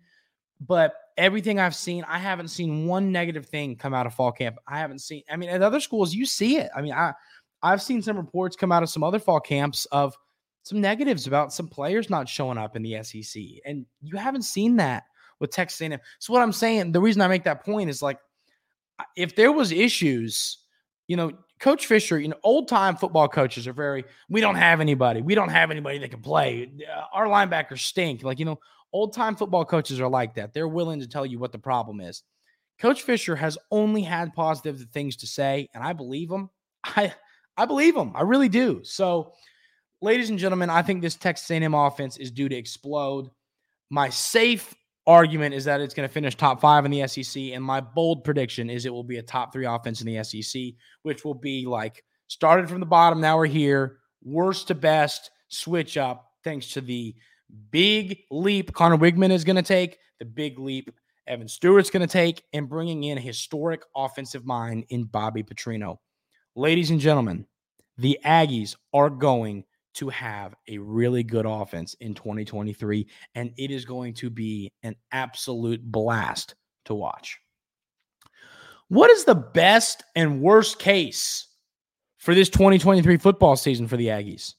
But 0.61 0.93
everything 1.17 1.61
I've 1.61 1.77
seen, 1.77 2.05
I 2.09 2.19
haven't 2.19 2.49
seen 2.49 2.85
one 2.88 3.12
negative 3.12 3.47
thing 3.47 3.77
come 3.77 3.95
out 3.95 4.07
of 4.07 4.15
fall 4.15 4.33
camp. 4.33 4.57
I 4.67 4.81
haven't 4.81 4.99
seen. 4.99 5.23
I 5.31 5.37
mean, 5.37 5.50
at 5.50 5.62
other 5.62 5.79
schools, 5.79 6.12
you 6.12 6.27
see 6.27 6.57
it. 6.57 6.69
I 6.75 6.83
mean, 6.83 6.93
I 6.93 7.12
I've 7.62 7.81
seen 7.81 8.03
some 8.03 8.17
reports 8.17 8.57
come 8.57 8.73
out 8.73 8.83
of 8.83 8.91
some 8.91 9.05
other 9.05 9.21
fall 9.21 9.38
camps 9.38 9.85
of 9.93 10.17
some 10.65 10.81
negatives 10.81 11.29
about 11.29 11.53
some 11.53 11.69
players 11.69 12.11
not 12.11 12.29
showing 12.29 12.59
up 12.59 12.75
in 12.75 12.83
the 12.83 13.05
SEC, 13.05 13.41
and 13.65 13.87
you 14.03 14.17
haven't 14.17 14.43
seen 14.43 14.75
that 14.79 15.05
with 15.38 15.53
Texas 15.53 15.81
A&M. 15.81 16.00
So 16.19 16.33
what 16.33 16.43
I'm 16.43 16.53
saying, 16.53 16.91
the 16.91 17.00
reason 17.00 17.23
I 17.23 17.29
make 17.29 17.45
that 17.45 17.65
point 17.65 17.88
is 17.88 18.03
like, 18.03 18.19
if 19.17 19.37
there 19.37 19.53
was 19.53 19.71
issues, 19.71 20.59
you 21.07 21.17
know, 21.17 21.31
Coach 21.61 21.87
Fisher, 21.87 22.19
you 22.19 22.29
know, 22.29 22.37
old 22.43 22.69
time 22.69 22.97
football 22.97 23.29
coaches 23.29 23.67
are 23.67 23.73
very, 23.73 24.05
we 24.29 24.41
don't 24.41 24.55
have 24.55 24.81
anybody. 24.81 25.23
We 25.23 25.35
don't 25.35 25.49
have 25.49 25.71
anybody 25.71 25.99
that 25.99 26.11
can 26.11 26.21
play. 26.21 26.71
Uh, 26.88 27.05
our 27.12 27.27
linebackers 27.27 27.81
stink. 27.81 28.23
Like, 28.23 28.38
you 28.38 28.45
know, 28.45 28.61
old 28.93 29.12
time 29.12 29.37
football 29.37 29.65
coaches 29.65 30.00
are 30.00 30.09
like 30.09 30.35
that. 30.35 30.53
They're 30.53 30.69
willing 30.69 31.00
to 31.00 31.09
tell 31.09 31.27
you 31.27 31.38
what 31.38 31.53
the 31.53 31.59
problem 31.59 32.00
is. 32.00 32.23
Coach 32.79 33.03
Fisher 33.03 33.35
has 33.35 33.59
only 33.71 34.03
had 34.03 34.35
positive 34.35 34.87
things 34.93 35.17
to 35.17 35.27
say, 35.27 35.69
and 35.75 35.83
I 35.83 35.93
believe 35.93 36.31
him. 36.31 36.50
I 36.85 37.12
I 37.57 37.67
believe 37.67 37.97
him. 37.97 38.12
I 38.15 38.23
really 38.23 38.49
do. 38.49 38.83
So, 38.85 39.33
ladies 40.00 40.31
and 40.31 40.38
gentlemen, 40.38 40.71
I 40.71 40.83
think 40.83 41.03
this 41.03 41.17
Texas 41.17 41.50
A&M 41.50 41.75
offense 41.75 42.17
is 42.17 42.31
due 42.31 42.49
to 42.49 42.55
explode. 42.55 43.31
My 43.91 44.11
safe 44.11 44.75
argument 45.09 45.55
is 45.55 45.65
that 45.65 45.81
it's 45.81 45.95
going 45.95 46.07
to 46.07 46.12
finish 46.12 46.37
top 46.37 46.61
five 46.61 46.85
in 46.85 46.91
the 46.91 47.09
SEC. 47.09 47.43
And 47.55 47.65
my 47.65 47.81
bold 47.81 48.23
prediction 48.23 48.69
is 48.69 48.85
it 48.85 48.93
will 48.93 49.03
be 49.03 49.17
a 49.17 49.23
top 49.23 49.53
three 49.53 49.65
offense 49.65 50.03
in 50.03 50.07
the 50.07 50.23
SEC, 50.23 50.75
which 51.03 51.25
will 51.25 51.35
be 51.35 51.67
like 51.67 52.05
started 52.29 52.69
from 52.69 52.79
the 52.79 52.87
bottom. 52.87 53.21
Now 53.21 53.38
we're 53.38 53.47
here, 53.47 53.99
worst 54.23 54.69
to 54.69 54.75
best, 54.75 55.31
switch 55.49 55.97
up, 55.97 56.31
thanks 56.45 56.73
to 56.75 56.83
the 56.83 57.15
big 57.71 58.19
leap 58.31 58.73
Conner 58.75 58.99
Weigman 58.99 59.31
is 59.31 59.45
going 59.45 59.57
to 59.57 59.62
take, 59.62 59.99
the 60.19 60.27
big 60.27 60.59
leap 60.59 60.93
Evan 61.27 61.49
Stewart's 61.49 61.91
going 61.91 62.07
to 62.07 62.12
take, 62.12 62.45
and 62.53 62.69
bringing 62.69 63.05
in 63.05 63.17
a 63.17 63.23
historic 63.23 63.83
offensive 63.97 64.45
mind 64.45 64.85
in 64.91 65.05
Bobby 65.05 65.43
Petrino. 65.43 65.97
Ladies 66.55 66.91
and 66.91 67.00
gentlemen, 67.00 67.47
the 67.97 68.19
Aggies 68.25 68.77
are 68.93 69.11
going 69.11 69.65
to 69.99 70.09
have 70.09 70.55
a 70.69 70.78
really 70.78 71.25
good 71.25 71.45
offense 71.45 71.95
in 72.00 72.14
2023, 72.14 73.05
and 73.35 73.52
it 73.57 73.73
is 73.73 73.85
going 73.85 74.14
to 74.14 74.31
be 74.31 74.73
an 74.85 74.95
absolute 75.11 75.83
blast 75.83 76.55
to 76.85 76.95
watch. 76.95 77.40
What 78.87 79.11
is 79.11 79.25
the 79.25 79.35
best 79.35 80.05
and 80.14 80.40
worst 80.40 80.78
case 80.78 81.49
for 82.19 82.33
this 82.33 82.49
2023 82.49 83.17
football 83.17 83.57
season 83.57 83.88
for 83.88 83.97
the 83.97 84.07
Aggies? 84.07 84.55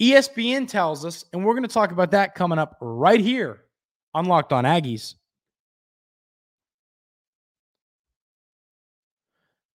ESPN 0.00 0.66
tells 0.66 1.04
us, 1.04 1.26
and 1.34 1.44
we're 1.44 1.52
going 1.52 1.62
to 1.62 1.68
talk 1.68 1.92
about 1.92 2.10
that 2.12 2.34
coming 2.34 2.58
up 2.58 2.78
right 2.80 3.20
here 3.20 3.64
on 4.14 4.24
Locked 4.24 4.54
On 4.54 4.64
Aggies. 4.64 5.14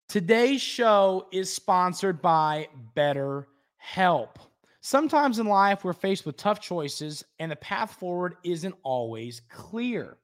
Today's 0.09 0.61
show 0.61 1.27
is 1.31 1.53
sponsored 1.53 2.23
by 2.23 2.69
BetterHelp. 2.97 4.37
Sometimes 4.85 5.39
in 5.39 5.47
life, 5.47 5.83
we're 5.83 5.93
faced 5.93 6.27
with 6.27 6.37
tough 6.37 6.59
choices, 6.59 7.23
and 7.39 7.51
the 7.51 7.55
path 7.55 7.95
forward 7.95 8.35
isn't 8.43 8.75
always 8.83 9.41
clear. 9.49 10.19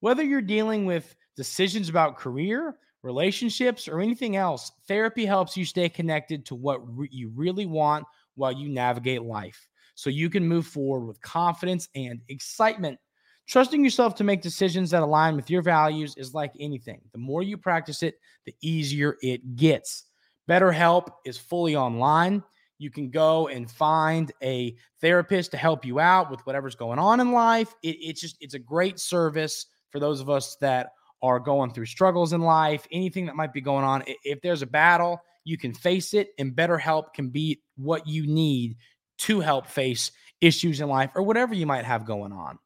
Whether 0.00 0.22
you're 0.22 0.42
dealing 0.42 0.84
with 0.84 1.16
decisions 1.38 1.88
about 1.88 2.18
career, 2.18 2.76
relationships, 3.02 3.88
or 3.88 4.00
anything 4.00 4.36
else, 4.36 4.72
therapy 4.86 5.24
helps 5.24 5.56
you 5.56 5.64
stay 5.64 5.88
connected 5.88 6.44
to 6.44 6.54
what 6.54 6.86
re- 6.94 7.08
you 7.10 7.30
really 7.34 7.64
want 7.64 8.04
while 8.34 8.52
you 8.52 8.68
navigate 8.68 9.22
life 9.22 9.66
so 9.94 10.10
you 10.10 10.28
can 10.28 10.46
move 10.46 10.66
forward 10.66 11.06
with 11.06 11.18
confidence 11.22 11.88
and 11.94 12.20
excitement. 12.28 12.98
Trusting 13.46 13.82
yourself 13.82 14.14
to 14.16 14.24
make 14.24 14.42
decisions 14.42 14.90
that 14.90 15.02
align 15.02 15.34
with 15.34 15.48
your 15.48 15.62
values 15.62 16.14
is 16.18 16.34
like 16.34 16.52
anything. 16.60 17.00
The 17.12 17.18
more 17.18 17.42
you 17.42 17.56
practice 17.56 18.02
it, 18.02 18.16
the 18.44 18.54
easier 18.60 19.16
it 19.22 19.56
gets. 19.56 20.04
BetterHelp 20.46 21.08
is 21.24 21.38
fully 21.38 21.74
online 21.74 22.42
you 22.78 22.90
can 22.90 23.10
go 23.10 23.48
and 23.48 23.70
find 23.70 24.32
a 24.42 24.74
therapist 25.00 25.52
to 25.52 25.56
help 25.56 25.84
you 25.84 26.00
out 26.00 26.30
with 26.30 26.40
whatever's 26.46 26.74
going 26.74 26.98
on 26.98 27.20
in 27.20 27.32
life. 27.32 27.74
It, 27.82 27.96
it's 28.00 28.20
just, 28.20 28.36
it's 28.40 28.54
a 28.54 28.58
great 28.58 28.98
service 28.98 29.66
for 29.90 30.00
those 30.00 30.20
of 30.20 30.28
us 30.28 30.56
that 30.60 30.90
are 31.22 31.40
going 31.40 31.70
through 31.70 31.86
struggles 31.86 32.32
in 32.32 32.40
life, 32.40 32.86
anything 32.90 33.26
that 33.26 33.36
might 33.36 33.52
be 33.52 33.60
going 33.60 33.84
on. 33.84 34.02
If 34.24 34.42
there's 34.42 34.62
a 34.62 34.66
battle, 34.66 35.20
you 35.44 35.56
can 35.56 35.72
face 35.72 36.14
it, 36.14 36.30
and 36.38 36.54
BetterHelp 36.54 37.14
can 37.14 37.30
be 37.30 37.62
what 37.76 38.06
you 38.06 38.26
need 38.26 38.76
to 39.18 39.40
help 39.40 39.66
face 39.66 40.10
issues 40.40 40.80
in 40.80 40.88
life 40.88 41.10
or 41.14 41.22
whatever 41.22 41.54
you 41.54 41.66
might 41.66 41.84
have 41.84 42.04
going 42.04 42.32
on. 42.32 42.58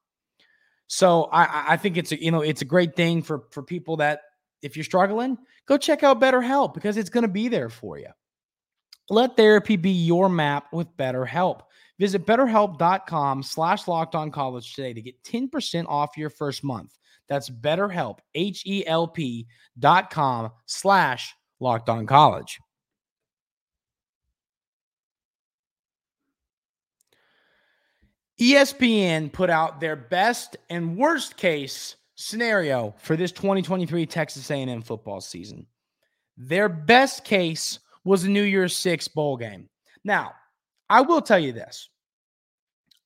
So 0.89 1.25
I, 1.25 1.75
I 1.75 1.77
think 1.77 1.97
it's 1.97 2.13
a 2.13 2.23
you 2.23 2.31
know 2.31 2.41
it's 2.41 2.63
a 2.63 2.65
great 2.65 2.97
thing 2.97 3.23
for 3.23 3.45
for 3.51 3.63
people 3.63 3.99
that 3.99 4.23
if 4.63 4.77
you're 4.77 4.85
struggling, 4.85 5.39
go 5.67 5.77
check 5.77 6.03
out 6.03 6.21
BetterHelp 6.21 6.75
because 6.75 6.97
it's 6.97 7.11
going 7.11 7.23
to 7.23 7.29
be 7.29 7.49
there 7.49 7.69
for 7.69 7.99
you. 7.99 8.09
Let 9.11 9.37
therapy 9.37 9.77
be 9.77 9.91
your 9.91 10.29
map 10.29 10.73
with 10.73 10.95
BetterHelp. 10.97 11.63
Visit 11.99 12.27
betterhelp.com 12.27 13.43
slash 13.43 13.89
locked 13.89 14.15
on 14.15 14.31
college 14.31 14.75
today 14.75 14.93
to 14.93 15.03
get 15.03 15.23
10% 15.25 15.87
off 15.89 16.17
your 16.17 16.31
first 16.31 16.63
month. 16.63 16.97
That's 17.29 17.51
betterhelp, 17.51 18.19
H-E-L-P 18.35 19.47
dot 19.79 20.11
com 20.11 20.51
slash 20.67 21.35
locked 21.61 21.89
on 21.89 22.07
college. 22.07 22.59
ESPN 28.41 29.33
put 29.33 29.51
out 29.51 29.81
their 29.81 29.97
best 29.97 30.57
and 30.71 30.97
worst 30.97 31.37
case 31.37 31.97
scenario 32.15 32.95
for 32.99 33.17
this 33.17 33.33
2023 33.33 34.07
Texas 34.07 34.51
A&M 34.51 34.81
football 34.81 35.21
season. 35.21 35.67
Their 36.37 36.69
best 36.69 37.25
case 37.25 37.81
was 38.09 38.25
a 38.25 38.31
New 38.31 38.43
Year's 38.43 38.75
Six 38.75 39.07
bowl 39.07 39.37
game. 39.37 39.69
Now, 40.03 40.33
I 40.89 41.03
will 41.03 41.21
tell 41.21 41.39
you 41.39 41.53
this. 41.53 41.91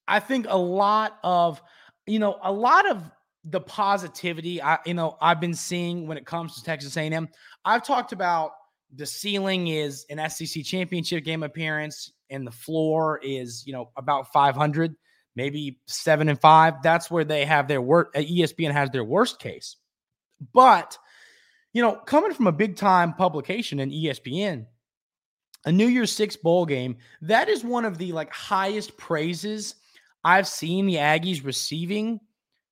I 0.06 0.21
think 0.21 0.47
a 0.49 0.56
lot 0.56 1.18
of, 1.25 1.61
you 2.06 2.21
know, 2.21 2.38
a 2.42 2.52
lot 2.52 2.88
of 2.88 3.02
the 3.44 3.61
positivity 3.61 4.62
I, 4.62 4.78
you 4.87 4.94
know, 4.94 5.16
I've 5.21 5.40
been 5.40 5.54
seeing 5.54 6.06
when 6.06 6.16
it 6.16 6.25
comes 6.25 6.54
to 6.54 6.62
Texas 6.62 6.97
A&M. 6.97 7.28
I've 7.64 7.85
talked 7.85 8.12
about 8.12 8.52
the 8.94 9.04
ceiling 9.04 9.68
is 9.68 10.06
an 10.09 10.30
SEC 10.30 10.62
championship 10.62 11.25
game 11.25 11.42
appearance, 11.42 12.12
and 12.30 12.47
the 12.47 12.52
floor 12.52 13.18
is, 13.25 13.66
you 13.66 13.73
know, 13.73 13.90
about 13.97 14.32
500, 14.32 14.94
maybe 15.35 15.80
seven 15.87 16.28
and 16.28 16.40
five. 16.40 16.75
That's 16.85 17.11
where 17.11 17.25
they 17.25 17.44
have 17.44 17.66
their 17.66 17.82
work. 17.82 18.12
Uh, 18.14 18.21
ESPN 18.21 18.71
has 18.71 18.90
their 18.90 19.04
worst 19.04 19.40
case. 19.40 19.76
But, 20.52 20.97
you 21.73 21.82
know, 21.82 21.97
coming 21.97 22.35
from 22.35 22.47
a 22.47 22.52
big 22.52 22.76
time 22.76 23.14
publication 23.14 23.80
in 23.80 23.90
ESPN, 23.90 24.66
a 25.64 25.73
New 25.73 25.87
Year's 25.87 26.12
Six 26.12 26.37
bowl 26.37 26.66
game, 26.66 26.97
that 27.21 27.49
is 27.49 27.64
one 27.64 27.85
of 27.85 27.99
the 27.99 28.12
like 28.12 28.33
highest 28.33 28.97
praises 28.97 29.76
I've 30.25 30.47
seen 30.47 30.87
the 30.87 30.97
Aggies 30.97 31.45
receiving 31.45 32.21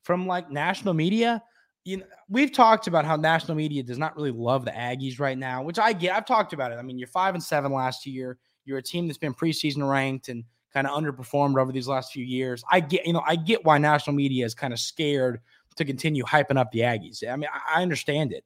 from 0.03 0.27
like 0.27 0.51
national 0.51 0.95
media, 0.95 1.43
you 1.85 1.99
know, 1.99 2.05
we've 2.29 2.53
talked 2.53 2.87
about 2.87 3.05
how 3.05 3.17
national 3.17 3.57
media 3.57 3.83
does 3.83 3.99
not 3.99 4.17
really 4.17 4.31
love 4.31 4.65
the 4.65 4.71
Aggies 4.71 5.19
right 5.19 5.39
now, 5.39 5.63
which 5.63 5.79
I 5.79 5.93
get. 5.93 6.15
I've 6.15 6.27
talked 6.27 6.53
about 6.53 6.73
it. 6.73 6.77
I 6.77 6.83
mean, 6.83 6.99
you're 6.99 7.09
five 7.09 7.35
and 7.35 7.43
seven 7.43 7.73
last 7.73 8.07
year. 8.07 8.39
You're 8.65 8.79
a 8.79 8.83
team 8.83 9.07
that's 9.07 9.19
been 9.19 9.35
preseason 9.35 9.89
ranked 9.89 10.29
and 10.29 10.45
kind 10.73 10.87
of 10.87 10.93
underperformed 10.93 11.61
over 11.61 11.73
these 11.73 11.89
last 11.89 12.13
few 12.13 12.25
years. 12.25 12.63
I 12.71 12.81
get, 12.81 13.07
you 13.07 13.13
know, 13.13 13.23
I 13.27 13.37
get 13.37 13.65
why 13.65 13.79
national 13.79 14.15
media 14.15 14.45
is 14.45 14.55
kind 14.55 14.73
of 14.73 14.79
scared 14.79 15.41
to 15.77 15.85
continue 15.85 16.23
hyping 16.25 16.59
up 16.59 16.71
the 16.71 16.81
Aggies. 16.81 17.27
I 17.29 17.35
mean, 17.37 17.49
I, 17.53 17.79
I 17.79 17.83
understand 17.83 18.33
it. 18.33 18.45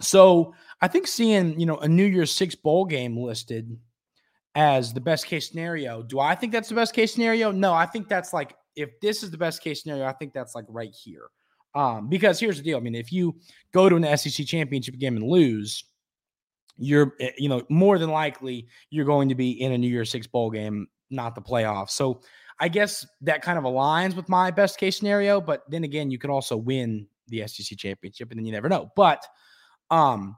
So 0.00 0.54
I 0.80 0.88
think 0.88 1.06
seeing, 1.06 1.58
you 1.58 1.66
know, 1.66 1.76
a 1.78 1.88
New 1.88 2.04
Year's 2.04 2.30
Six 2.30 2.54
bowl 2.54 2.84
game 2.84 3.16
listed 3.16 3.78
as 4.54 4.92
the 4.92 5.00
best 5.00 5.26
case 5.26 5.48
scenario, 5.48 6.02
do 6.02 6.18
I 6.18 6.34
think 6.34 6.52
that's 6.52 6.68
the 6.68 6.74
best 6.74 6.94
case 6.94 7.14
scenario? 7.14 7.50
No, 7.52 7.72
I 7.72 7.86
think 7.86 8.08
that's 8.08 8.32
like 8.32 8.54
if 8.76 8.98
this 9.00 9.22
is 9.22 9.30
the 9.30 9.38
best 9.38 9.62
case 9.62 9.82
scenario, 9.82 10.04
I 10.04 10.12
think 10.12 10.32
that's 10.32 10.54
like 10.54 10.64
right 10.68 10.94
here. 10.94 11.28
Um, 11.74 12.08
because 12.08 12.40
here's 12.40 12.56
the 12.56 12.64
deal. 12.64 12.78
I 12.78 12.80
mean, 12.80 12.94
if 12.94 13.12
you 13.12 13.36
go 13.72 13.88
to 13.88 13.96
an 13.96 14.18
SEC 14.18 14.44
championship 14.46 14.98
game 14.98 15.16
and 15.16 15.26
lose, 15.26 15.84
you're 16.76 17.14
eh, 17.20 17.30
you 17.38 17.48
know 17.48 17.62
more 17.68 17.98
than 17.98 18.10
likely 18.10 18.66
you're 18.90 19.04
going 19.04 19.28
to 19.28 19.34
be 19.34 19.50
in 19.60 19.72
a 19.72 19.78
New 19.78 19.88
Year's 19.88 20.10
Six 20.10 20.26
bowl 20.26 20.50
game, 20.50 20.88
not 21.10 21.34
the 21.34 21.42
playoffs. 21.42 21.90
So 21.90 22.22
I 22.58 22.68
guess 22.68 23.06
that 23.20 23.42
kind 23.42 23.58
of 23.58 23.64
aligns 23.64 24.16
with 24.16 24.28
my 24.28 24.50
best 24.50 24.78
case 24.78 24.98
scenario. 24.98 25.40
But 25.40 25.62
then 25.68 25.84
again, 25.84 26.10
you 26.10 26.18
could 26.18 26.30
also 26.30 26.56
win 26.56 27.06
the 27.28 27.46
SEC 27.46 27.78
championship, 27.78 28.30
and 28.30 28.38
then 28.38 28.46
you 28.46 28.52
never 28.52 28.68
know. 28.68 28.90
But 28.96 29.24
um, 29.90 30.36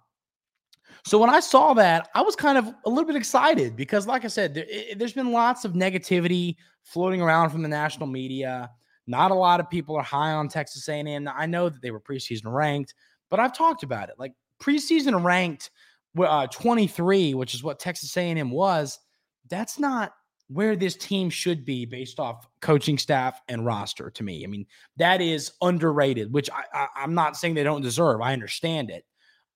so 1.05 1.19
when 1.19 1.31
I 1.31 1.41
saw 1.41 1.75
that, 1.75 2.09
I 2.15 2.23
was 2.23 2.37
kind 2.37 2.57
of 2.57 2.73
a 2.87 2.89
little 2.89 3.05
bit 3.05 3.17
excited 3.17 3.77
because, 3.77 4.07
like 4.07 4.25
I 4.25 4.29
said, 4.29 4.55
there, 4.55 4.67
has 4.99 5.13
been 5.13 5.33
lots 5.33 5.65
of 5.65 5.73
negativity 5.73 6.57
floating 6.85 7.21
around 7.21 7.51
from 7.51 7.63
the 7.63 7.69
national 7.69 8.07
media. 8.07 8.71
Not 9.07 9.33
a 9.33 9.35
lot 9.35 9.59
of 9.59 9.69
people 9.69 9.97
are 9.97 10.03
high 10.03 10.33
on 10.33 10.49
Texas 10.49 10.89
A&M. 10.89 11.29
I 11.29 11.47
know 11.47 11.69
that 11.69 11.83
they 11.83 11.91
were 11.91 12.01
preseason 12.01 12.53
ranked, 12.53 12.95
but 13.31 13.41
I've 13.41 13.57
talked 13.57 13.83
about 13.83 14.11
it. 14.11 14.15
Like 14.17 14.33
preseason 14.61 15.25
ranked 15.25 15.71
uh, 16.19 16.47
23, 16.47 17.35
which 17.35 17.55
is 17.55 17.65
what 17.65 17.81
Texas 17.81 18.17
A&M 18.17 18.51
was. 18.51 19.01
That's 19.49 19.81
not 19.81 20.15
where 20.49 20.77
this 20.77 20.97
team 20.97 21.31
should 21.31 21.65
be 21.65 21.85
based 21.85 22.21
off 22.21 22.47
coaching 22.61 22.99
staff 22.99 23.41
and 23.49 23.67
roster. 23.67 24.11
To 24.11 24.23
me, 24.23 24.45
I 24.45 24.47
mean 24.47 24.67
that 24.99 25.21
is 25.21 25.53
underrated. 25.63 26.33
Which 26.33 26.49
I, 26.51 26.63
I, 26.73 26.87
I'm 26.97 27.15
not 27.15 27.37
saying 27.37 27.55
they 27.55 27.65
don't 27.65 27.83
deserve. 27.83 28.21
I 28.21 28.33
understand 28.33 28.91
it. 28.91 29.05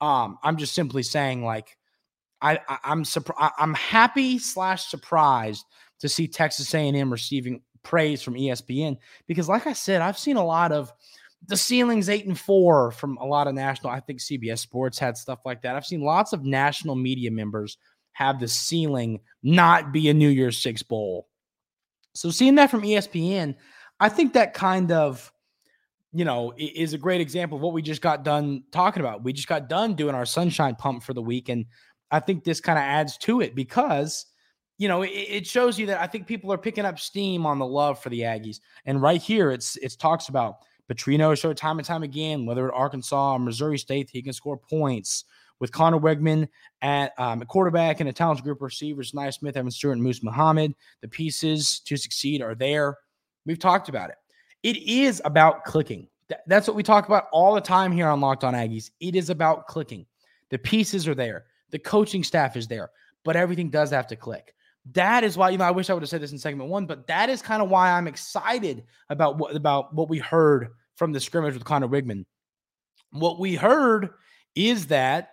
Um, 0.00 0.38
I'm 0.42 0.56
just 0.56 0.74
simply 0.74 1.02
saying 1.02 1.44
like 1.44 1.76
I, 2.40 2.60
I 2.68 2.78
I'm 2.84 3.04
surprised. 3.04 3.54
I'm 3.58 3.74
happy 3.74 4.38
slash 4.38 4.86
surprised 4.86 5.64
to 6.00 6.08
see 6.08 6.28
Texas 6.28 6.74
A&M 6.74 7.10
receiving 7.10 7.62
praise 7.82 8.22
from 8.22 8.34
ESPN 8.34 8.98
because, 9.26 9.48
like 9.48 9.66
I 9.66 9.72
said, 9.72 10.02
I've 10.02 10.18
seen 10.18 10.36
a 10.36 10.44
lot 10.44 10.72
of 10.72 10.92
the 11.46 11.56
ceilings 11.56 12.08
eight 12.08 12.26
and 12.26 12.38
four 12.38 12.90
from 12.90 13.16
a 13.18 13.24
lot 13.24 13.46
of 13.46 13.54
national. 13.54 13.92
I 13.92 14.00
think 14.00 14.20
CBS 14.20 14.58
Sports 14.58 14.98
had 14.98 15.16
stuff 15.16 15.40
like 15.44 15.62
that. 15.62 15.76
I've 15.76 15.86
seen 15.86 16.02
lots 16.02 16.32
of 16.32 16.44
national 16.44 16.96
media 16.96 17.30
members 17.30 17.78
have 18.12 18.40
the 18.40 18.48
ceiling 18.48 19.20
not 19.42 19.92
be 19.92 20.08
a 20.08 20.14
New 20.14 20.28
Year's 20.28 20.58
Six 20.58 20.82
bowl. 20.82 21.28
So 22.14 22.30
seeing 22.30 22.54
that 22.56 22.70
from 22.70 22.82
ESPN, 22.82 23.54
I 24.00 24.08
think 24.08 24.32
that 24.32 24.54
kind 24.54 24.90
of, 24.90 25.32
you 26.16 26.24
know, 26.24 26.54
is 26.56 26.94
a 26.94 26.98
great 26.98 27.20
example 27.20 27.56
of 27.56 27.62
what 27.62 27.74
we 27.74 27.82
just 27.82 28.00
got 28.00 28.24
done 28.24 28.64
talking 28.72 29.00
about. 29.00 29.22
We 29.22 29.34
just 29.34 29.48
got 29.48 29.68
done 29.68 29.94
doing 29.94 30.14
our 30.14 30.24
sunshine 30.24 30.74
pump 30.74 31.02
for 31.02 31.12
the 31.12 31.20
week, 31.20 31.50
and 31.50 31.66
I 32.10 32.20
think 32.20 32.42
this 32.42 32.60
kind 32.60 32.78
of 32.78 32.84
adds 32.84 33.18
to 33.18 33.42
it 33.42 33.54
because 33.54 34.24
you 34.78 34.88
know, 34.88 35.02
it, 35.02 35.08
it, 35.08 35.46
shows 35.46 35.78
you 35.78 35.86
that 35.86 36.00
I 36.00 36.06
think 36.06 36.26
people 36.26 36.52
are 36.52 36.58
picking 36.58 36.84
up 36.84 36.98
steam 36.98 37.46
on 37.46 37.58
the 37.58 37.66
love 37.66 37.98
for 37.98 38.10
the 38.10 38.20
Aggies. 38.20 38.60
And 38.84 39.00
right 39.00 39.20
here, 39.20 39.50
it's 39.50 39.76
it 39.76 39.96
talks 39.98 40.28
about 40.28 40.56
Petrino 40.90 41.36
showed 41.38 41.56
time 41.56 41.78
and 41.78 41.86
time 41.86 42.02
again, 42.02 42.46
whether 42.46 42.68
at 42.68 42.74
Arkansas 42.74 43.32
or 43.32 43.38
Missouri 43.38 43.78
State, 43.78 44.10
he 44.10 44.22
can 44.22 44.32
score 44.32 44.56
points. 44.56 45.24
With 45.58 45.72
Conner 45.72 45.98
Weigman 45.98 46.48
at 46.82 47.12
um, 47.16 47.40
quarterback 47.40 48.00
and 48.00 48.10
a 48.10 48.12
talented 48.12 48.44
group 48.44 48.58
of 48.58 48.64
receivers, 48.64 49.14
Nia 49.14 49.32
Smith, 49.32 49.56
Evan 49.56 49.70
Stewart, 49.70 49.94
and 49.94 50.02
Moose 50.02 50.22
Muhammad, 50.22 50.74
the 51.00 51.08
pieces 51.08 51.80
to 51.86 51.96
succeed 51.96 52.42
are 52.42 52.54
there. 52.54 52.98
We've 53.46 53.58
talked 53.58 53.88
about 53.88 54.10
it. 54.10 54.16
It 54.62 54.76
is 54.78 55.22
about 55.24 55.64
clicking. 55.64 56.08
That's 56.46 56.66
what 56.66 56.76
we 56.76 56.82
talk 56.82 57.06
about 57.06 57.28
all 57.32 57.54
the 57.54 57.60
time 57.60 57.92
here 57.92 58.08
on 58.08 58.20
Locked 58.20 58.44
On 58.44 58.54
Aggies. 58.54 58.90
It 59.00 59.14
is 59.14 59.30
about 59.30 59.66
clicking. 59.68 60.06
The 60.50 60.58
pieces 60.58 61.06
are 61.06 61.14
there. 61.14 61.44
The 61.70 61.78
coaching 61.78 62.24
staff 62.24 62.56
is 62.56 62.66
there, 62.66 62.90
but 63.24 63.36
everything 63.36 63.70
does 63.70 63.90
have 63.90 64.06
to 64.08 64.16
click 64.16 64.54
that 64.92 65.24
is 65.24 65.36
why 65.36 65.50
you 65.50 65.58
know 65.58 65.64
I 65.64 65.70
wish 65.70 65.90
I 65.90 65.94
would 65.94 66.02
have 66.02 66.10
said 66.10 66.20
this 66.20 66.32
in 66.32 66.38
segment 66.38 66.70
one, 66.70 66.86
but 66.86 67.06
that 67.08 67.28
is 67.28 67.42
kind 67.42 67.62
of 67.62 67.68
why 67.68 67.90
I'm 67.90 68.06
excited 68.06 68.84
about 69.10 69.36
what 69.38 69.54
about 69.54 69.94
what 69.94 70.08
we 70.08 70.18
heard 70.18 70.68
from 70.96 71.12
the 71.12 71.20
scrimmage 71.20 71.54
with 71.54 71.64
Conner 71.64 71.88
Weigman. 71.88 72.24
What 73.10 73.38
we 73.38 73.54
heard 73.54 74.10
is 74.54 74.86
that 74.86 75.30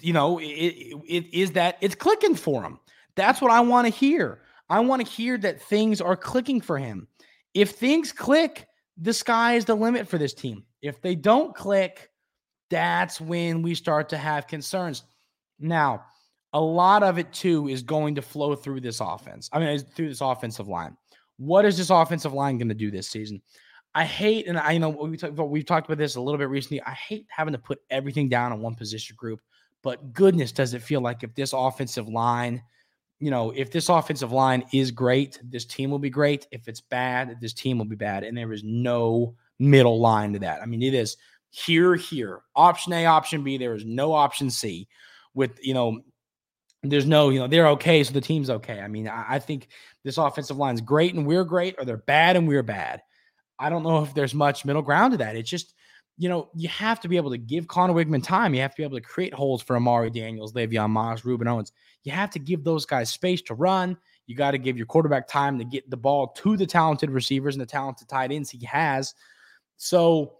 you 0.00 0.12
know 0.12 0.38
it, 0.38 0.44
it, 0.44 0.96
it 1.06 1.34
is 1.34 1.52
that 1.52 1.76
it's 1.80 1.94
clicking 1.94 2.34
for 2.34 2.62
him. 2.62 2.78
That's 3.16 3.40
what 3.40 3.50
I 3.50 3.60
want 3.60 3.86
to 3.86 3.92
hear. 3.92 4.40
I 4.70 4.80
want 4.80 5.04
to 5.04 5.10
hear 5.10 5.36
that 5.38 5.62
things 5.62 6.00
are 6.00 6.16
clicking 6.16 6.60
for 6.60 6.78
him. 6.78 7.08
If 7.58 7.70
things 7.70 8.12
click, 8.12 8.68
the 8.96 9.12
sky 9.12 9.54
is 9.54 9.64
the 9.64 9.74
limit 9.74 10.06
for 10.06 10.16
this 10.16 10.32
team. 10.32 10.62
If 10.80 11.02
they 11.02 11.16
don't 11.16 11.52
click, 11.56 12.08
that's 12.70 13.20
when 13.20 13.62
we 13.62 13.74
start 13.74 14.08
to 14.10 14.16
have 14.16 14.46
concerns. 14.46 15.02
Now, 15.58 16.04
a 16.52 16.60
lot 16.60 17.02
of 17.02 17.18
it 17.18 17.32
too 17.32 17.66
is 17.66 17.82
going 17.82 18.14
to 18.14 18.22
flow 18.22 18.54
through 18.54 18.82
this 18.82 19.00
offense. 19.00 19.50
I 19.52 19.58
mean, 19.58 19.76
through 19.80 20.08
this 20.08 20.20
offensive 20.20 20.68
line. 20.68 20.96
What 21.36 21.64
is 21.64 21.76
this 21.76 21.90
offensive 21.90 22.32
line 22.32 22.58
going 22.58 22.68
to 22.68 22.76
do 22.76 22.92
this 22.92 23.08
season? 23.08 23.42
I 23.92 24.04
hate, 24.04 24.46
and 24.46 24.56
I 24.56 24.70
you 24.70 24.78
know 24.78 24.90
we 24.90 25.16
talk 25.16 25.36
we've 25.36 25.66
talked 25.66 25.88
about 25.88 25.98
this 25.98 26.14
a 26.14 26.20
little 26.20 26.38
bit 26.38 26.50
recently. 26.50 26.80
I 26.82 26.92
hate 26.92 27.26
having 27.28 27.54
to 27.54 27.58
put 27.58 27.80
everything 27.90 28.28
down 28.28 28.52
on 28.52 28.60
one 28.60 28.76
position 28.76 29.16
group, 29.18 29.40
but 29.82 30.12
goodness, 30.12 30.52
does 30.52 30.74
it 30.74 30.82
feel 30.82 31.00
like 31.00 31.24
if 31.24 31.34
this 31.34 31.52
offensive 31.52 32.08
line, 32.08 32.62
you 33.20 33.30
know, 33.30 33.50
if 33.50 33.70
this 33.70 33.88
offensive 33.88 34.32
line 34.32 34.64
is 34.72 34.90
great, 34.90 35.40
this 35.42 35.64
team 35.64 35.90
will 35.90 35.98
be 35.98 36.10
great. 36.10 36.46
If 36.50 36.68
it's 36.68 36.80
bad, 36.80 37.38
this 37.40 37.52
team 37.52 37.78
will 37.78 37.84
be 37.84 37.96
bad, 37.96 38.24
and 38.24 38.36
there 38.36 38.52
is 38.52 38.62
no 38.64 39.34
middle 39.58 40.00
line 40.00 40.32
to 40.34 40.38
that. 40.40 40.62
I 40.62 40.66
mean, 40.66 40.82
it 40.82 40.94
is 40.94 41.16
here, 41.50 41.94
here, 41.94 42.42
option 42.54 42.92
A, 42.92 43.06
option 43.06 43.42
B. 43.42 43.58
There 43.58 43.74
is 43.74 43.84
no 43.84 44.12
option 44.12 44.50
C. 44.50 44.88
With 45.34 45.58
you 45.62 45.74
know 45.74 46.00
there's 46.82 47.06
no, 47.06 47.30
you 47.30 47.40
know, 47.40 47.48
they're 47.48 47.68
okay, 47.68 48.04
so 48.04 48.12
the 48.12 48.20
team's 48.20 48.50
okay. 48.50 48.80
I 48.80 48.88
mean, 48.88 49.08
I, 49.08 49.24
I 49.28 49.38
think 49.38 49.68
this 50.04 50.18
offensive 50.18 50.56
line 50.56 50.74
is 50.74 50.80
great 50.80 51.14
and 51.14 51.26
we're 51.26 51.44
great, 51.44 51.74
or 51.78 51.84
they're 51.84 51.96
bad 51.96 52.36
and 52.36 52.46
we're 52.46 52.62
bad. 52.62 53.02
I 53.58 53.70
don't 53.70 53.82
know 53.82 54.02
if 54.04 54.14
there's 54.14 54.34
much 54.34 54.64
middle 54.64 54.82
ground 54.82 55.12
to 55.12 55.18
that. 55.18 55.34
It's 55.34 55.50
just, 55.50 55.74
you 56.16 56.28
know, 56.28 56.48
you 56.54 56.68
have 56.68 57.00
to 57.00 57.08
be 57.08 57.16
able 57.16 57.30
to 57.30 57.38
give 57.38 57.66
Conner 57.66 57.92
Weigman 57.92 58.22
time. 58.22 58.54
You 58.54 58.60
have 58.60 58.72
to 58.72 58.76
be 58.76 58.84
able 58.84 58.96
to 58.96 59.04
create 59.04 59.34
holes 59.34 59.62
for 59.62 59.76
Amari 59.76 60.10
Daniels, 60.10 60.52
Le'Veon 60.52 60.90
Moss, 60.90 61.22
Rueben 61.22 61.48
Owens. 61.48 61.72
You 62.08 62.14
have 62.14 62.30
to 62.30 62.38
give 62.38 62.64
those 62.64 62.86
guys 62.86 63.10
space 63.10 63.42
to 63.42 63.54
run. 63.54 63.94
You 64.26 64.34
got 64.34 64.52
to 64.52 64.58
give 64.58 64.78
your 64.78 64.86
quarterback 64.86 65.28
time 65.28 65.58
to 65.58 65.64
get 65.64 65.90
the 65.90 65.96
ball 65.98 66.28
to 66.28 66.56
the 66.56 66.64
talented 66.64 67.10
receivers 67.10 67.54
and 67.54 67.60
the 67.60 67.66
talented 67.66 68.08
tight 68.08 68.32
ends 68.32 68.48
he 68.48 68.64
has. 68.64 69.14
So 69.76 70.32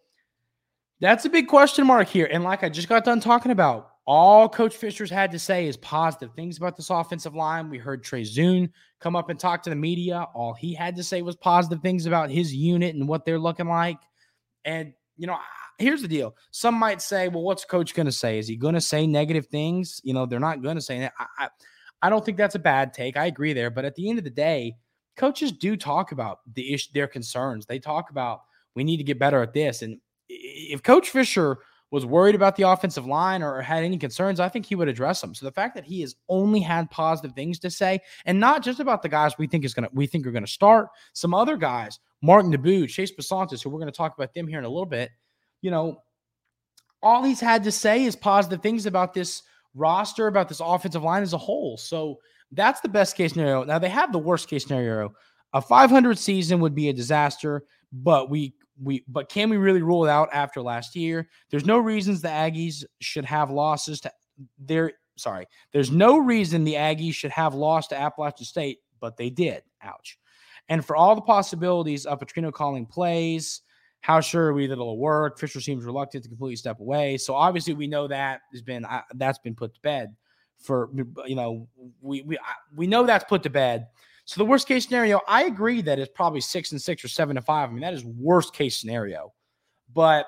that's 0.98 1.26
a 1.26 1.28
big 1.28 1.46
question 1.46 1.86
mark 1.86 2.08
here. 2.08 2.26
And 2.32 2.42
like 2.42 2.64
I 2.64 2.70
just 2.70 2.88
got 2.88 3.04
done 3.04 3.20
talking 3.20 3.52
about, 3.52 3.90
all 4.06 4.48
Coach 4.48 4.74
Fisher's 4.74 5.10
had 5.10 5.30
to 5.32 5.38
say 5.38 5.68
is 5.68 5.76
positive 5.76 6.32
things 6.34 6.56
about 6.56 6.74
this 6.74 6.88
offensive 6.88 7.34
line. 7.34 7.68
We 7.68 7.76
heard 7.76 8.02
Trey 8.02 8.22
Zuhn 8.22 8.70
come 8.98 9.14
up 9.14 9.28
and 9.28 9.38
talk 9.38 9.62
to 9.64 9.70
the 9.70 9.76
media. 9.76 10.26
All 10.34 10.54
he 10.54 10.72
had 10.72 10.96
to 10.96 11.04
say 11.04 11.20
was 11.20 11.36
positive 11.36 11.82
things 11.82 12.06
about 12.06 12.30
his 12.30 12.54
unit 12.54 12.94
and 12.94 13.06
what 13.06 13.26
they're 13.26 13.38
looking 13.38 13.68
like. 13.68 13.98
And, 14.64 14.94
you 15.18 15.26
know, 15.26 15.36
here's 15.78 16.02
the 16.02 16.08
deal. 16.08 16.36
Some 16.50 16.74
might 16.74 17.00
say, 17.00 17.28
well, 17.28 17.42
what's 17.42 17.64
coach 17.64 17.94
going 17.94 18.06
to 18.06 18.12
say? 18.12 18.38
Is 18.38 18.48
he 18.48 18.56
going 18.56 18.74
to 18.74 18.80
say 18.80 19.06
negative 19.06 19.46
things? 19.46 20.00
You 20.04 20.14
know, 20.14 20.26
they're 20.26 20.40
not 20.40 20.62
going 20.62 20.76
to 20.76 20.82
say 20.82 21.00
that. 21.00 21.12
I, 21.18 21.26
I, 21.38 21.48
I, 22.02 22.10
don't 22.10 22.24
think 22.24 22.36
that's 22.36 22.54
a 22.54 22.60
bad 22.60 22.92
take. 22.92 23.16
I 23.16 23.26
agree 23.26 23.52
there. 23.52 23.70
But 23.70 23.84
at 23.84 23.94
the 23.94 24.08
end 24.08 24.18
of 24.18 24.24
the 24.24 24.30
day, 24.30 24.76
coaches 25.16 25.52
do 25.52 25.76
talk 25.76 26.12
about 26.12 26.40
the 26.54 26.72
issue, 26.72 26.90
their 26.94 27.08
concerns. 27.08 27.66
They 27.66 27.78
talk 27.78 28.10
about 28.10 28.42
we 28.74 28.84
need 28.84 28.98
to 28.98 29.04
get 29.04 29.18
better 29.18 29.42
at 29.42 29.52
this. 29.52 29.82
And 29.82 29.98
if 30.28 30.82
Coach 30.82 31.10
Fisher– 31.10 31.58
was 31.90 32.04
worried 32.04 32.34
about 32.34 32.56
the 32.56 32.64
offensive 32.64 33.06
line 33.06 33.42
or 33.42 33.62
had 33.62 33.82
any 33.82 33.96
concerns, 33.96 34.40
I 34.40 34.48
think 34.48 34.66
he 34.66 34.74
would 34.74 34.88
address 34.88 35.20
them. 35.20 35.34
So 35.34 35.46
the 35.46 35.52
fact 35.52 35.74
that 35.74 35.84
he 35.84 36.02
has 36.02 36.16
only 36.28 36.60
had 36.60 36.90
positive 36.90 37.32
things 37.32 37.58
to 37.60 37.70
say, 37.70 38.00
and 38.26 38.38
not 38.38 38.62
just 38.62 38.80
about 38.80 39.02
the 39.02 39.08
guys 39.08 39.38
we 39.38 39.46
think 39.46 39.64
is 39.64 39.74
gonna 39.74 39.88
we 39.92 40.06
think 40.06 40.26
are 40.26 40.32
gonna 40.32 40.46
start, 40.46 40.88
some 41.14 41.32
other 41.32 41.56
guys, 41.56 41.98
Martin 42.20 42.52
Nabou, 42.52 42.88
Chase 42.88 43.12
Bisontis, 43.12 43.62
who 43.62 43.70
we're 43.70 43.78
gonna 43.78 43.92
talk 43.92 44.16
about 44.16 44.34
them 44.34 44.46
here 44.46 44.58
in 44.58 44.64
a 44.64 44.68
little 44.68 44.86
bit. 44.86 45.10
You 45.62 45.70
know, 45.70 46.02
all 47.02 47.22
he's 47.22 47.40
had 47.40 47.64
to 47.64 47.72
say 47.72 48.04
is 48.04 48.16
positive 48.16 48.62
things 48.62 48.86
about 48.86 49.14
this 49.14 49.42
roster, 49.74 50.26
about 50.26 50.48
this 50.48 50.60
offensive 50.60 51.02
line 51.02 51.22
as 51.22 51.32
a 51.32 51.38
whole. 51.38 51.76
So 51.76 52.18
that's 52.52 52.80
the 52.80 52.88
best 52.88 53.16
case 53.16 53.32
scenario. 53.32 53.64
Now 53.64 53.78
they 53.78 53.88
have 53.88 54.12
the 54.12 54.18
worst 54.18 54.48
case 54.48 54.64
scenario. 54.64 55.14
A 55.52 55.62
500 55.62 56.18
season 56.18 56.60
would 56.60 56.74
be 56.74 56.88
a 56.88 56.92
disaster, 56.92 57.64
but 57.92 58.30
we 58.30 58.54
we 58.82 59.04
but 59.08 59.28
can 59.28 59.50
we 59.50 59.56
really 59.56 59.82
rule 59.82 60.04
it 60.04 60.10
out 60.10 60.28
after 60.32 60.62
last 60.62 60.94
year? 60.94 61.28
There's 61.50 61.66
no 61.66 61.78
reasons 61.78 62.20
the 62.20 62.28
Aggies 62.28 62.84
should 63.00 63.24
have 63.24 63.50
losses 63.50 64.00
to 64.02 64.12
there. 64.58 64.92
Sorry, 65.16 65.46
there's 65.72 65.90
no 65.90 66.18
reason 66.18 66.64
the 66.64 66.74
Aggies 66.74 67.14
should 67.14 67.32
have 67.32 67.54
lost 67.54 67.90
to 67.90 68.00
Appalachian 68.00 68.44
State, 68.44 68.78
but 69.00 69.16
they 69.16 69.30
did. 69.30 69.62
Ouch. 69.82 70.18
And 70.68 70.84
for 70.84 70.96
all 70.96 71.14
the 71.14 71.22
possibilities 71.22 72.06
of 72.06 72.20
Petrino 72.20 72.52
calling 72.52 72.86
plays, 72.86 73.62
how 74.00 74.20
sure 74.20 74.46
are 74.46 74.52
we 74.52 74.66
that 74.66 74.74
it'll 74.74 74.98
work? 74.98 75.38
Fisher 75.38 75.60
seems 75.60 75.84
reluctant 75.84 76.22
to 76.24 76.28
completely 76.28 76.56
step 76.56 76.80
away. 76.80 77.16
So 77.16 77.34
obviously 77.34 77.74
we 77.74 77.86
know 77.86 78.06
that 78.08 78.40
has 78.52 78.62
been 78.62 78.84
uh, 78.84 79.02
that's 79.14 79.38
been 79.38 79.54
put 79.54 79.74
to 79.74 79.80
bed 79.80 80.14
for 80.58 80.90
you 81.26 81.34
know 81.34 81.68
we 82.00 82.22
we 82.22 82.38
we 82.74 82.86
know 82.86 83.04
that's 83.04 83.24
put 83.24 83.42
to 83.44 83.50
bed. 83.50 83.88
So 84.24 84.38
the 84.38 84.44
worst 84.44 84.68
case 84.68 84.84
scenario, 84.84 85.20
I 85.26 85.44
agree 85.44 85.80
that 85.82 85.98
it's 85.98 86.12
probably 86.14 86.42
six 86.42 86.72
and 86.72 86.80
six 86.80 87.02
or 87.02 87.08
seven 87.08 87.36
and 87.36 87.46
five. 87.46 87.70
I 87.70 87.72
mean 87.72 87.82
that 87.82 87.94
is 87.94 88.04
worst 88.04 88.52
case 88.52 88.76
scenario, 88.76 89.32
but 89.92 90.26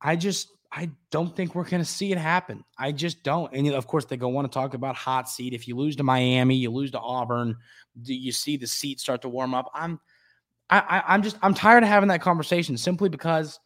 I 0.00 0.16
just 0.16 0.48
I 0.72 0.90
don't 1.10 1.34
think 1.34 1.54
we're 1.54 1.64
going 1.64 1.82
to 1.82 1.88
see 1.88 2.12
it 2.12 2.18
happen. 2.18 2.64
I 2.78 2.92
just 2.92 3.24
don't. 3.24 3.52
And 3.52 3.66
of 3.68 3.86
course, 3.88 4.04
they 4.04 4.16
go 4.16 4.28
want 4.28 4.50
to 4.50 4.54
talk 4.56 4.74
about 4.74 4.94
hot 4.94 5.28
seat. 5.28 5.52
If 5.52 5.66
you 5.66 5.76
lose 5.76 5.96
to 5.96 6.04
Miami, 6.04 6.54
you 6.54 6.70
lose 6.70 6.92
to 6.92 7.00
Auburn. 7.00 7.56
Do 8.02 8.14
you 8.14 8.30
see 8.30 8.56
the 8.56 8.68
seat 8.68 9.00
start 9.00 9.22
to 9.22 9.28
warm 9.28 9.52
up? 9.52 9.68
I'm, 9.74 9.98
I, 10.70 10.78
I 10.78 11.14
I'm 11.14 11.22
just 11.22 11.36
I'm 11.42 11.54
tired 11.54 11.82
of 11.82 11.88
having 11.88 12.08
that 12.08 12.22
conversation 12.22 12.76
simply 12.76 13.08
because 13.08 13.58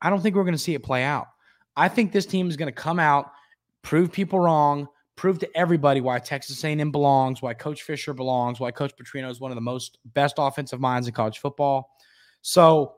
I 0.00 0.10
don't 0.10 0.20
think 0.22 0.36
we're 0.36 0.44
going 0.44 0.54
to 0.54 0.58
see 0.58 0.74
it 0.74 0.82
play 0.82 1.02
out. 1.02 1.26
I 1.76 1.88
think 1.88 2.12
this 2.12 2.26
team 2.26 2.48
is 2.48 2.56
going 2.56 2.72
to 2.72 2.72
come 2.72 2.98
out, 2.98 3.32
prove 3.82 4.12
people 4.12 4.40
wrong, 4.40 4.88
prove 5.16 5.38
to 5.40 5.56
everybody 5.56 6.00
why 6.00 6.18
Texas 6.18 6.62
A&M 6.64 6.90
belongs, 6.90 7.42
why 7.42 7.54
Coach 7.54 7.82
Fisher 7.82 8.14
belongs, 8.14 8.60
why 8.60 8.70
Coach 8.70 8.92
Petrino 8.96 9.30
is 9.30 9.40
one 9.40 9.50
of 9.50 9.56
the 9.56 9.62
most 9.62 9.98
best 10.14 10.36
offensive 10.38 10.80
minds 10.80 11.06
in 11.06 11.14
college 11.14 11.38
football. 11.38 11.90
So 12.42 12.94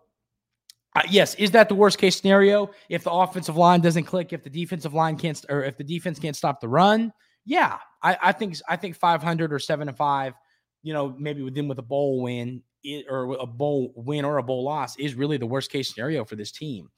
uh, 0.97 1.03
yes, 1.09 1.35
is 1.37 1.51
that 1.53 1.69
the 1.69 1.75
worst 1.75 1.99
case 1.99 2.17
scenario? 2.17 2.71
If 2.89 3.05
the 3.05 3.13
offensive 3.13 3.57
line 3.57 3.81
doesn't 3.81 4.05
click, 4.05 4.33
if 4.33 4.43
the 4.43 4.51
defensive 4.51 4.95
line 4.95 5.17
can't, 5.17 5.45
or 5.49 5.63
if 5.63 5.77
the 5.77 5.85
defense 5.85 6.19
can't 6.19 6.37
stop 6.37 6.61
the 6.61 6.69
run, 6.69 7.13
yeah, 7.45 7.79
I, 8.03 8.19
I 8.21 8.33
think 8.33 8.57
I 8.69 8.77
think 8.77 8.97
500 8.97 9.53
or 9.53 9.59
seven 9.59 9.87
to 9.87 9.93
five, 9.93 10.35
you 10.83 10.93
know, 10.93 11.15
maybe 11.19 11.43
within 11.43 11.69
with 11.69 11.79
a 11.79 11.83
bowl 11.83 12.23
win 12.23 12.63
it, 12.85 13.07
or 13.09 13.35
a 13.35 13.47
bowl 13.47 13.93
win 13.97 14.25
or 14.25 14.39
a 14.39 14.43
bowl 14.43 14.65
loss 14.65 14.97
is 14.99 15.15
really 15.15 15.37
the 15.37 15.47
worst 15.47 15.71
case 15.71 15.93
scenario 15.93 16.25
for 16.25 16.37
this 16.37 16.53
team. 16.53 16.91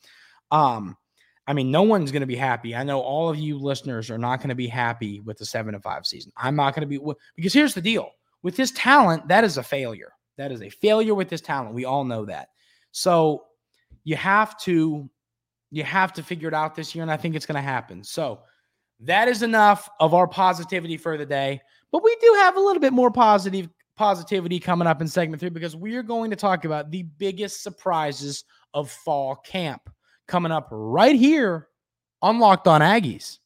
Um, 0.50 0.96
I 1.46 1.52
mean, 1.52 1.70
no 1.70 1.82
one's 1.82 2.12
going 2.12 2.20
to 2.20 2.26
be 2.26 2.36
happy. 2.36 2.76
I 2.76 2.84
know 2.84 3.00
all 3.00 3.28
of 3.28 3.36
you 3.36 3.58
listeners 3.58 4.10
are 4.10 4.18
not 4.18 4.38
going 4.38 4.50
to 4.50 4.54
be 4.54 4.68
happy 4.68 5.20
with 5.20 5.38
the 5.38 5.46
seven 5.46 5.74
to 5.74 5.80
five 5.80 6.06
season. 6.06 6.32
I'm 6.36 6.56
not 6.56 6.74
going 6.74 6.88
to 6.88 6.98
be 6.98 7.14
because 7.36 7.52
here's 7.52 7.74
the 7.74 7.80
deal: 7.80 8.10
with 8.42 8.56
this 8.56 8.72
talent, 8.72 9.28
that 9.28 9.44
is 9.44 9.56
a 9.56 9.62
failure. 9.62 10.12
That 10.36 10.52
is 10.52 10.62
a 10.62 10.70
failure 10.70 11.14
with 11.14 11.28
this 11.28 11.40
talent. 11.40 11.74
We 11.74 11.84
all 11.84 12.04
know 12.04 12.24
that. 12.26 12.48
So 12.92 13.44
you 14.04 14.16
have 14.16 14.58
to 14.58 15.08
you 15.70 15.84
have 15.84 16.12
to 16.12 16.22
figure 16.22 16.48
it 16.48 16.54
out 16.54 16.74
this 16.74 16.94
year 16.94 17.02
and 17.02 17.10
i 17.10 17.16
think 17.16 17.34
it's 17.34 17.46
going 17.46 17.56
to 17.56 17.60
happen 17.60 18.02
so 18.02 18.40
that 19.00 19.28
is 19.28 19.42
enough 19.42 19.88
of 20.00 20.14
our 20.14 20.26
positivity 20.26 20.96
for 20.96 21.16
the 21.16 21.26
day 21.26 21.60
but 21.92 22.02
we 22.02 22.16
do 22.20 22.34
have 22.38 22.56
a 22.56 22.60
little 22.60 22.80
bit 22.80 22.92
more 22.92 23.10
positive 23.10 23.68
positivity 24.00 24.58
coming 24.58 24.88
up 24.88 25.02
in 25.02 25.06
segment 25.06 25.38
three 25.38 25.50
because 25.50 25.76
we 25.76 25.94
are 25.94 26.02
going 26.02 26.30
to 26.30 26.36
talk 26.36 26.64
about 26.64 26.90
the 26.90 27.02
biggest 27.18 27.62
surprises 27.62 28.44
of 28.72 28.90
fall 28.90 29.36
camp 29.36 29.90
coming 30.26 30.50
up 30.50 30.68
right 30.70 31.16
here 31.16 31.68
on 32.22 32.38
locked 32.38 32.66
on 32.66 32.80
aggies. 32.80 33.40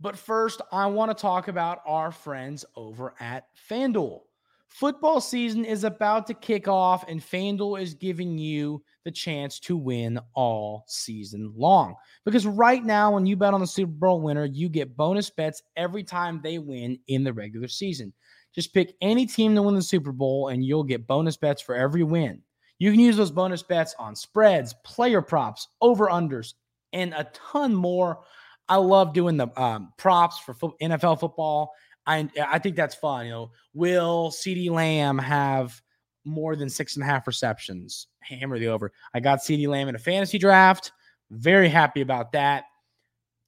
But 0.00 0.18
first 0.18 0.60
i 0.72 0.86
want 0.86 1.16
to 1.16 1.22
talk 1.22 1.46
about 1.46 1.82
our 1.86 2.10
friends 2.10 2.64
over 2.74 3.14
at 3.20 3.46
fanduel 3.70 4.22
Football 4.70 5.20
season 5.20 5.64
is 5.64 5.82
about 5.82 6.28
to 6.28 6.34
kick 6.34 6.68
off, 6.68 7.04
and 7.08 7.20
FanDuel 7.20 7.82
is 7.82 7.92
giving 7.94 8.38
you 8.38 8.82
the 9.04 9.10
chance 9.10 9.58
to 9.60 9.76
win 9.76 10.20
all 10.34 10.84
season 10.86 11.52
long. 11.56 11.96
Because 12.24 12.46
right 12.46 12.84
now, 12.84 13.10
when 13.10 13.26
you 13.26 13.36
bet 13.36 13.52
on 13.52 13.60
the 13.60 13.66
Super 13.66 13.90
Bowl 13.90 14.20
winner, 14.20 14.44
you 14.44 14.68
get 14.68 14.96
bonus 14.96 15.28
bets 15.28 15.60
every 15.76 16.04
time 16.04 16.40
they 16.40 16.58
win 16.58 16.96
in 17.08 17.24
the 17.24 17.32
regular 17.32 17.66
season. 17.66 18.12
Just 18.54 18.72
pick 18.72 18.94
any 19.00 19.26
team 19.26 19.56
to 19.56 19.62
win 19.62 19.74
the 19.74 19.82
Super 19.82 20.12
Bowl, 20.12 20.48
and 20.48 20.64
you'll 20.64 20.84
get 20.84 21.06
bonus 21.06 21.36
bets 21.36 21.60
for 21.60 21.74
every 21.74 22.04
win. 22.04 22.40
You 22.78 22.92
can 22.92 23.00
use 23.00 23.16
those 23.16 23.32
bonus 23.32 23.64
bets 23.64 23.96
on 23.98 24.14
spreads, 24.14 24.72
player 24.84 25.20
props, 25.20 25.66
over 25.80 26.06
unders, 26.06 26.54
and 26.92 27.12
a 27.12 27.28
ton 27.34 27.74
more. 27.74 28.20
I 28.68 28.76
love 28.76 29.14
doing 29.14 29.36
the 29.36 29.48
um, 29.60 29.92
props 29.98 30.38
for 30.38 30.54
fo- 30.54 30.76
NFL 30.80 31.18
football 31.18 31.72
I 32.06 32.28
I 32.48 32.58
think 32.58 32.76
that's 32.76 32.94
fun. 32.94 33.26
You 33.26 33.32
know, 33.32 33.50
will 33.74 34.30
CeeDee 34.30 34.70
Lamb 34.70 35.18
have 35.18 35.80
more 36.24 36.56
than 36.56 36.68
six 36.68 36.96
and 36.96 37.02
a 37.02 37.06
half 37.06 37.26
receptions? 37.26 38.06
Hammer 38.20 38.58
the 38.58 38.68
over. 38.68 38.92
I 39.14 39.20
got 39.20 39.40
CeeDee 39.40 39.68
Lamb 39.68 39.88
in 39.88 39.94
a 39.94 39.98
fantasy 39.98 40.38
draft. 40.38 40.92
Very 41.30 41.68
happy 41.68 42.00
about 42.00 42.32
that. 42.32 42.64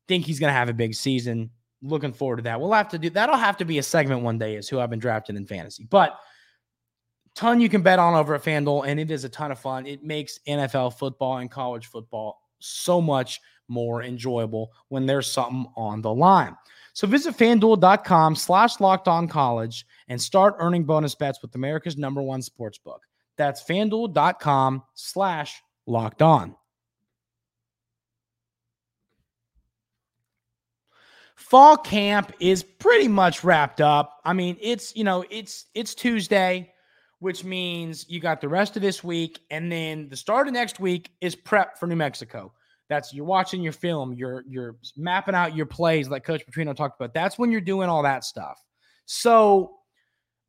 Think 0.08 0.24
he's 0.24 0.38
gonna 0.38 0.52
have 0.52 0.68
a 0.68 0.74
big 0.74 0.94
season. 0.94 1.50
Looking 1.82 2.12
forward 2.12 2.36
to 2.36 2.42
that. 2.42 2.60
We'll 2.60 2.72
have 2.72 2.88
to 2.90 2.98
do 2.98 3.10
that'll 3.10 3.36
have 3.36 3.56
to 3.58 3.64
be 3.64 3.78
a 3.78 3.82
segment 3.82 4.22
one 4.22 4.38
day, 4.38 4.56
is 4.56 4.68
who 4.68 4.78
I've 4.78 4.90
been 4.90 4.98
drafted 4.98 5.36
in 5.36 5.46
fantasy. 5.46 5.84
But 5.84 6.16
ton 7.34 7.60
you 7.60 7.68
can 7.68 7.82
bet 7.82 7.98
on 7.98 8.14
over 8.14 8.34
at 8.34 8.42
FanDuel, 8.42 8.86
and 8.86 9.00
it 9.00 9.10
is 9.10 9.24
a 9.24 9.28
ton 9.28 9.50
of 9.50 9.58
fun. 9.58 9.86
It 9.86 10.04
makes 10.04 10.38
NFL 10.46 10.98
football 10.98 11.38
and 11.38 11.50
college 11.50 11.86
football 11.86 12.40
so 12.58 13.00
much 13.00 13.40
more 13.68 14.02
enjoyable 14.02 14.70
when 14.88 15.06
there's 15.06 15.30
something 15.30 15.66
on 15.76 16.02
the 16.02 16.12
line. 16.12 16.56
So 16.94 17.06
visit 17.06 17.36
fanduel.com 17.36 18.36
slash 18.36 18.80
locked 18.80 19.08
on 19.08 19.28
college 19.28 19.86
and 20.08 20.20
start 20.20 20.56
earning 20.58 20.84
bonus 20.84 21.14
bets 21.14 21.40
with 21.40 21.54
America's 21.54 21.96
number 21.96 22.22
one 22.22 22.42
sports 22.42 22.78
book. 22.78 23.02
That's 23.38 23.62
fanduel.com 23.62 24.82
slash 24.94 25.62
locked 25.86 26.22
on. 26.22 26.54
Fall 31.34 31.76
camp 31.76 32.32
is 32.40 32.62
pretty 32.62 33.08
much 33.08 33.42
wrapped 33.42 33.80
up. 33.80 34.20
I 34.24 34.32
mean, 34.32 34.56
it's 34.60 34.94
you 34.94 35.02
know, 35.02 35.24
it's 35.28 35.66
it's 35.74 35.94
Tuesday, 35.94 36.72
which 37.18 37.42
means 37.42 38.08
you 38.08 38.20
got 38.20 38.40
the 38.40 38.48
rest 38.48 38.76
of 38.76 38.82
this 38.82 39.02
week, 39.02 39.40
and 39.50 39.70
then 39.70 40.08
the 40.08 40.16
start 40.16 40.46
of 40.46 40.54
next 40.54 40.78
week 40.78 41.10
is 41.20 41.34
prep 41.34 41.78
for 41.78 41.86
New 41.86 41.96
Mexico. 41.96 42.52
That's 42.92 43.14
you're 43.14 43.24
watching 43.24 43.62
your 43.62 43.72
film, 43.72 44.12
you're 44.12 44.44
you're 44.46 44.76
mapping 44.98 45.34
out 45.34 45.56
your 45.56 45.64
plays 45.64 46.10
like 46.10 46.24
Coach 46.24 46.42
Petrino 46.46 46.76
talked 46.76 47.00
about. 47.00 47.14
That's 47.14 47.38
when 47.38 47.50
you're 47.50 47.62
doing 47.62 47.88
all 47.88 48.02
that 48.02 48.22
stuff. 48.22 48.62
So 49.06 49.76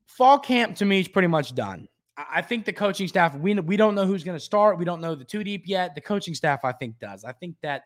fall 0.08 0.38
camp 0.40 0.76
to 0.76 0.86
me 0.86 1.00
is 1.00 1.08
pretty 1.08 1.30
much 1.30 1.56
done. 1.56 1.88
I 2.18 2.42
think 2.42 2.66
the 2.66 2.74
coaching 2.74 3.08
staff, 3.08 3.34
we 3.34 3.54
we 3.56 3.78
don't 3.78 3.96
know 3.96 4.06
who's 4.06 4.26
going 4.26 4.38
to 4.38 4.44
start. 4.44 4.78
We 4.78 4.84
don't 4.84 5.00
know 5.00 5.16
the 5.16 5.24
two 5.24 5.42
deep 5.42 5.64
yet. 5.66 5.96
The 5.96 6.02
coaching 6.02 6.36
staff, 6.36 6.66
I 6.66 6.74
think, 6.74 7.00
does. 7.00 7.24
I 7.24 7.32
think 7.32 7.56
that, 7.64 7.84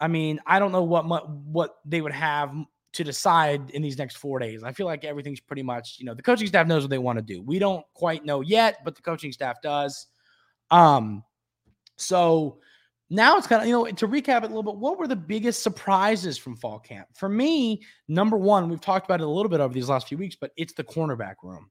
I 0.00 0.08
mean, 0.08 0.40
I 0.46 0.58
don't 0.58 0.72
know 0.72 0.82
what 0.82 1.06
what 1.30 1.76
they 1.84 2.00
would 2.00 2.12
have 2.12 2.52
to 2.94 3.04
decide 3.04 3.70
in 3.70 3.82
these 3.82 3.98
next 3.98 4.16
four 4.16 4.40
days. 4.40 4.64
I 4.64 4.72
feel 4.72 4.86
like 4.86 5.04
everything's 5.04 5.40
pretty 5.40 5.62
much, 5.62 5.96
you 5.98 6.06
know, 6.06 6.14
the 6.14 6.22
coaching 6.22 6.48
staff 6.48 6.66
knows 6.66 6.82
what 6.82 6.90
they 6.90 6.98
want 6.98 7.18
to 7.18 7.22
do. 7.22 7.40
We 7.40 7.60
don't 7.60 7.84
quite 7.94 8.24
know 8.24 8.40
yet, 8.40 8.78
but 8.84 8.96
the 8.96 9.02
coaching 9.02 9.30
staff 9.30 9.62
does. 9.62 10.08
Um, 10.72 11.22
so 11.96 12.58
now 13.08 13.36
it's 13.36 13.46
kind 13.46 13.62
of, 13.62 13.68
you 13.68 13.72
know, 13.72 13.86
to 13.86 14.08
recap 14.08 14.38
it 14.38 14.50
a 14.50 14.54
little 14.54 14.62
bit, 14.64 14.76
what 14.76 14.98
were 14.98 15.06
the 15.06 15.14
biggest 15.14 15.62
surprises 15.62 16.36
from 16.36 16.56
fall 16.56 16.80
camp? 16.80 17.06
For 17.14 17.28
me, 17.28 17.82
number 18.08 18.36
one, 18.36 18.68
we've 18.68 18.80
talked 18.80 19.06
about 19.06 19.20
it 19.20 19.26
a 19.26 19.30
little 19.30 19.48
bit 19.48 19.60
over 19.60 19.72
these 19.72 19.88
last 19.88 20.08
few 20.08 20.18
weeks, 20.18 20.36
but 20.40 20.50
it's 20.56 20.72
the 20.72 20.84
cornerback 20.84 21.36
room. 21.42 21.70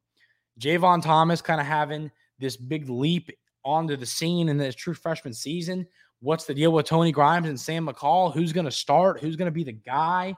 Jayvon 0.60 1.02
Thomas 1.02 1.42
kind 1.42 1.60
of 1.60 1.68
having 1.68 2.10
this 2.40 2.56
big 2.56 2.90
leap 2.90 3.30
onto 3.66 3.98
the 3.98 4.06
scene 4.06 4.48
in 4.48 4.58
this 4.58 4.76
true 4.76 4.94
freshman 4.94 5.34
season. 5.34 5.86
What's 6.22 6.46
the 6.46 6.54
deal 6.54 6.72
with 6.72 6.86
Tony 6.86 7.12
Grimes 7.12 7.50
and 7.50 7.60
Sam 7.60 7.88
McCall? 7.88 8.34
Who's 8.34 8.54
going 8.54 8.66
to 8.66 8.72
start? 8.72 9.20
Who's 9.20 9.36
going 9.36 9.48
to 9.48 9.52
be 9.52 9.66
the 9.66 9.74
guy? 9.74 10.36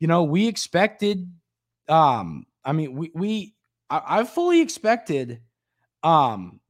You 0.00 0.08
know, 0.08 0.24
we 0.24 0.48
expected, 0.48 1.30
um, 1.88 2.46
I 2.64 2.72
mean, 2.72 2.94
we, 2.94 3.12
we, 3.14 3.54
I, 3.88 4.02
I 4.04 4.24
fully 4.24 4.60
expected, 4.60 5.40
um, 6.02 6.60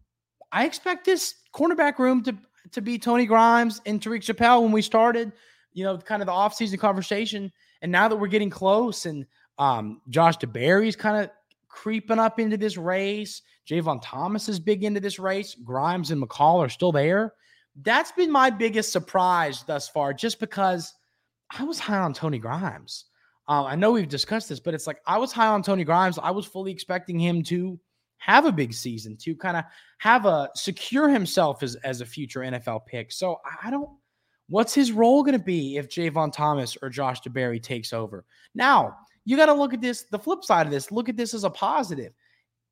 I 0.51 0.67
expect 0.67 1.07
this 1.07 1.35
cornerback 1.55 1.99
room 1.99 2.23
to 2.25 2.37
to 2.71 2.81
be 2.81 2.99
Tony 2.99 3.27
Grimes 3.27 3.81
and 3.87 4.01
Tyreek 4.01 4.23
Chappell 4.23 4.63
when 4.63 4.73
we 4.73 4.83
started, 4.83 5.33
you 5.73 5.85
know, 5.85 5.97
kind 5.99 6.23
of 6.23 6.27
the 6.27 6.33
offseason 6.33 6.79
conversation. 6.79 7.53
And 7.83 7.91
now 7.91 8.09
that 8.09 8.17
we're 8.17 8.29
getting 8.29 8.51
close 8.51 9.07
and 9.07 9.27
um, 9.59 10.01
Josh 10.09 10.39
DeBerry's 10.39 10.97
kind 10.97 11.25
of 11.25 11.31
creeping 11.69 12.19
up 12.19 12.39
into 12.39 12.57
this 12.57 12.77
race, 12.77 13.43
Jayvon 13.69 14.01
Thomas 14.03 14.49
is 14.49 14.61
big 14.61 14.85
into 14.85 15.01
this 15.01 15.19
race, 15.19 15.55
Grimes 15.55 16.11
and 16.11 16.23
McCall 16.23 16.59
are 16.59 16.69
still 16.69 16.93
there. 16.93 17.35
That's 17.83 18.13
been 18.13 18.31
my 18.31 18.51
biggest 18.51 18.93
surprise 18.93 19.65
thus 19.67 19.89
far, 19.89 20.13
just 20.13 20.39
because 20.41 20.95
I 21.59 21.65
was 21.65 21.79
high 21.79 21.99
on 21.99 22.13
Tony 22.13 22.39
Grimes. 22.39 23.07
Uh, 23.49 23.65
I 23.65 23.77
know 23.77 23.93
we've 23.93 24.09
discussed 24.09 24.49
this, 24.49 24.61
but 24.61 24.75
it's 24.75 24.87
like 24.87 25.01
I 25.07 25.19
was 25.19 25.33
high 25.33 25.49
on 25.49 25.63
Tony 25.63 25.85
Grimes. 25.85 26.19
I 26.19 26.31
was 26.31 26.47
fully 26.47 26.71
expecting 26.71 27.19
him 27.19 27.43
to 27.45 27.79
have 28.23 28.47
a 28.47 28.53
big 28.53 28.73
season 28.73 29.17
to 29.17 29.35
kind 29.35 29.57
of 29.57 29.65
have 29.99 30.27
a 30.27 30.49
secure 30.55 31.09
himself 31.09 31.63
as, 31.63 31.75
as 31.77 32.01
a 32.01 32.07
future 32.07 32.41
NFL 32.41 32.87
pick. 32.87 33.11
So 33.11 33.41
I 33.63 33.71
don't 33.71 33.91
what's 34.49 34.75
his 34.75 34.93
role 34.93 35.23
going 35.23 35.39
to 35.39 35.45
be 35.45 35.77
if 35.77 35.89
Jayvon 35.89 36.33
Thomas 36.33 36.77
or 36.83 36.91
Josh 36.91 37.23
DeBerry 37.23 37.61
takes 37.61 37.93
over? 37.93 38.25
Now, 38.55 38.97
you 39.25 39.37
got 39.37 39.47
to 39.47 39.55
look 39.55 39.73
at 39.73 39.81
this, 39.81 40.05
the 40.11 40.19
flip 40.19 40.45
side 40.45 40.67
of 40.67 40.73
this, 40.73 40.93
look 40.93 41.09
at 41.09 41.17
this 41.17 41.33
as 41.35 41.45
a 41.45 41.51
positive. 41.51 42.13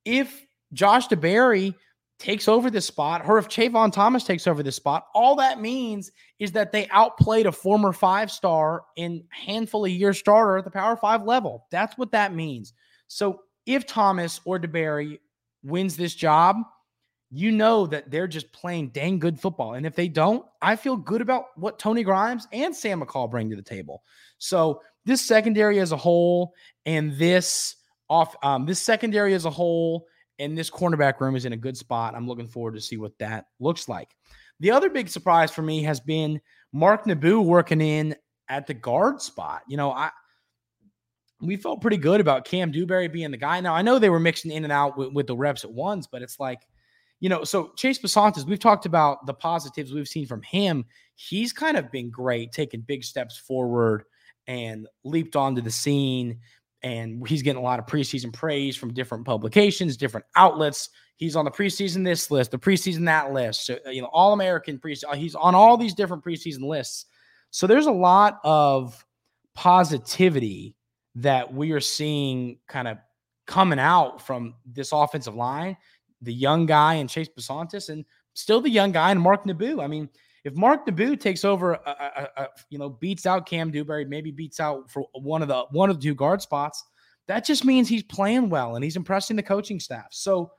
If 0.05 0.45
Josh 0.73 1.07
DeBerry 1.07 1.73
takes 2.19 2.47
over 2.47 2.69
this 2.69 2.85
spot, 2.85 3.23
or 3.25 3.39
if 3.39 3.47
Jayvon 3.47 3.91
Thomas 3.91 4.23
takes 4.23 4.45
over 4.45 4.61
this 4.61 4.75
spot, 4.75 5.07
all 5.15 5.35
that 5.37 5.59
means 5.59 6.11
is 6.39 6.51
that 6.51 6.71
they 6.71 6.87
outplayed 6.89 7.47
a 7.47 7.51
former 7.51 7.91
five 7.91 8.29
star 8.29 8.83
in 8.95 9.23
handful 9.31 9.85
of 9.85 9.91
year 9.91 10.13
starter 10.13 10.57
at 10.57 10.65
the 10.65 10.71
power 10.71 10.95
five 10.95 11.23
level. 11.23 11.65
That's 11.71 11.97
what 11.97 12.11
that 12.11 12.35
means. 12.35 12.73
So 13.07 13.41
if 13.65 13.87
Thomas 13.87 14.39
or 14.45 14.59
DeBerry 14.59 15.17
wins 15.63 15.95
this 15.95 16.15
job, 16.15 16.57
you 17.31 17.51
know 17.51 17.87
that 17.87 18.11
they're 18.11 18.27
just 18.27 18.51
playing 18.51 18.89
dang 18.89 19.17
good 19.17 19.39
football. 19.39 19.75
And 19.75 19.85
if 19.85 19.95
they 19.95 20.09
don't, 20.09 20.45
I 20.61 20.75
feel 20.75 20.97
good 20.97 21.21
about 21.21 21.45
what 21.55 21.79
Tony 21.79 22.03
Grimes 22.03 22.47
and 22.51 22.75
Sam 22.75 23.01
McCall 23.01 23.31
bring 23.31 23.49
to 23.49 23.55
the 23.55 23.61
table. 23.61 24.03
So 24.37 24.81
this 25.05 25.21
secondary 25.21 25.79
as 25.79 25.93
a 25.93 25.97
whole 25.97 26.53
and 26.85 27.17
this 27.17 27.77
off 28.09 28.35
um, 28.43 28.65
this 28.65 28.81
secondary 28.81 29.33
as 29.33 29.45
a 29.45 29.49
whole 29.49 30.05
and 30.37 30.57
this 30.57 30.69
cornerback 30.69 31.21
room 31.21 31.35
is 31.35 31.45
in 31.45 31.53
a 31.53 31.57
good 31.57 31.77
spot. 31.77 32.15
I'm 32.15 32.27
looking 32.27 32.47
forward 32.47 32.75
to 32.75 32.81
see 32.81 32.97
what 32.97 33.17
that 33.19 33.45
looks 33.59 33.87
like. 33.87 34.09
The 34.59 34.71
other 34.71 34.89
big 34.89 35.07
surprise 35.07 35.51
for 35.51 35.61
me 35.61 35.83
has 35.83 35.99
been 35.99 36.41
Mark 36.73 37.05
Nabou 37.05 37.41
working 37.43 37.79
in 37.79 38.15
at 38.49 38.67
the 38.67 38.73
guard 38.73 39.21
spot. 39.21 39.61
You 39.67 39.77
know, 39.77 39.91
I 39.91 40.09
we 41.41 41.55
felt 41.57 41.81
pretty 41.81 41.97
good 41.97 42.21
about 42.21 42.45
Kam 42.45 42.71
Dewberry 42.71 43.07
being 43.07 43.31
the 43.31 43.37
guy. 43.37 43.59
Now 43.59 43.73
I 43.73 43.81
know 43.81 43.99
they 43.99 44.09
were 44.09 44.19
mixing 44.19 44.51
in 44.51 44.63
and 44.63 44.71
out 44.71 44.97
with, 44.97 45.13
with 45.13 45.27
the 45.27 45.35
reps 45.35 45.63
at 45.63 45.71
once, 45.71 46.07
but 46.07 46.21
it's 46.21 46.39
like 46.39 46.61
you 47.21 47.29
know, 47.29 47.43
so 47.43 47.71
Chase 47.77 47.99
Bisontis, 47.99 48.45
we've 48.45 48.59
talked 48.59 48.87
about 48.87 49.25
the 49.27 49.33
positives 49.33 49.93
we've 49.93 50.07
seen 50.07 50.25
from 50.25 50.41
him. 50.41 50.83
He's 51.15 51.53
kind 51.53 51.77
of 51.77 51.91
been 51.91 52.09
great, 52.09 52.51
taking 52.51 52.81
big 52.81 53.03
steps 53.03 53.37
forward 53.37 54.03
and 54.47 54.87
leaped 55.03 55.35
onto 55.35 55.61
the 55.61 55.71
scene. 55.71 56.39
And 56.81 57.25
he's 57.27 57.43
getting 57.43 57.61
a 57.61 57.63
lot 57.63 57.77
of 57.77 57.85
preseason 57.85 58.33
praise 58.33 58.75
from 58.75 58.91
different 58.91 59.23
publications, 59.23 59.97
different 59.97 60.25
outlets. 60.35 60.89
He's 61.17 61.35
on 61.35 61.45
the 61.45 61.51
preseason 61.51 62.03
this 62.03 62.31
list, 62.31 62.49
the 62.49 62.57
preseason 62.57 63.05
that 63.05 63.31
list. 63.31 63.67
So, 63.67 63.77
you 63.85 64.01
know, 64.01 64.09
All 64.11 64.33
American 64.33 64.79
preseason. 64.79 65.03
Uh, 65.09 65.15
he's 65.15 65.35
on 65.35 65.53
all 65.53 65.77
these 65.77 65.93
different 65.93 66.23
preseason 66.23 66.63
lists. 66.63 67.05
So 67.51 67.67
there's 67.67 67.85
a 67.85 67.91
lot 67.91 68.39
of 68.43 69.05
positivity 69.53 70.75
that 71.15 71.53
we 71.53 71.71
are 71.71 71.79
seeing 71.79 72.59
kind 72.67 72.87
of 72.87 72.97
coming 73.47 73.79
out 73.79 74.21
from 74.21 74.55
this 74.65 74.91
offensive 74.91 75.35
line 75.35 75.77
the 76.21 76.33
young 76.33 76.65
guy 76.65 76.95
and 76.95 77.09
Chase 77.09 77.29
Bisontis, 77.29 77.89
and 77.89 78.05
still 78.33 78.61
the 78.61 78.69
young 78.69 78.91
guy 78.91 79.11
and 79.11 79.19
Mark 79.19 79.45
Nabou. 79.45 79.83
I 79.83 79.87
mean, 79.87 80.09
if 80.43 80.55
Mark 80.55 80.85
Nabou 80.85 81.19
takes 81.19 81.43
over, 81.43 81.73
a, 81.73 81.79
a, 81.85 82.27
a, 82.43 82.47
you 82.69 82.77
know, 82.77 82.89
beats 82.89 83.25
out 83.25 83.45
Kam 83.45 83.71
Dewberry, 83.71 84.05
maybe 84.05 84.31
beats 84.31 84.59
out 84.59 84.89
for 84.89 85.05
one 85.13 85.41
of 85.41 85.47
the 85.47 85.65
one 85.71 85.89
of 85.89 85.97
the 85.99 86.03
two 86.03 86.15
guard 86.15 86.41
spots, 86.41 86.83
that 87.27 87.45
just 87.45 87.65
means 87.65 87.87
he's 87.87 88.03
playing 88.03 88.49
well 88.49 88.75
and 88.75 88.83
he's 88.83 88.95
impressing 88.95 89.35
the 89.35 89.43
coaching 89.43 89.79
staff. 89.79 90.07
So 90.11 90.51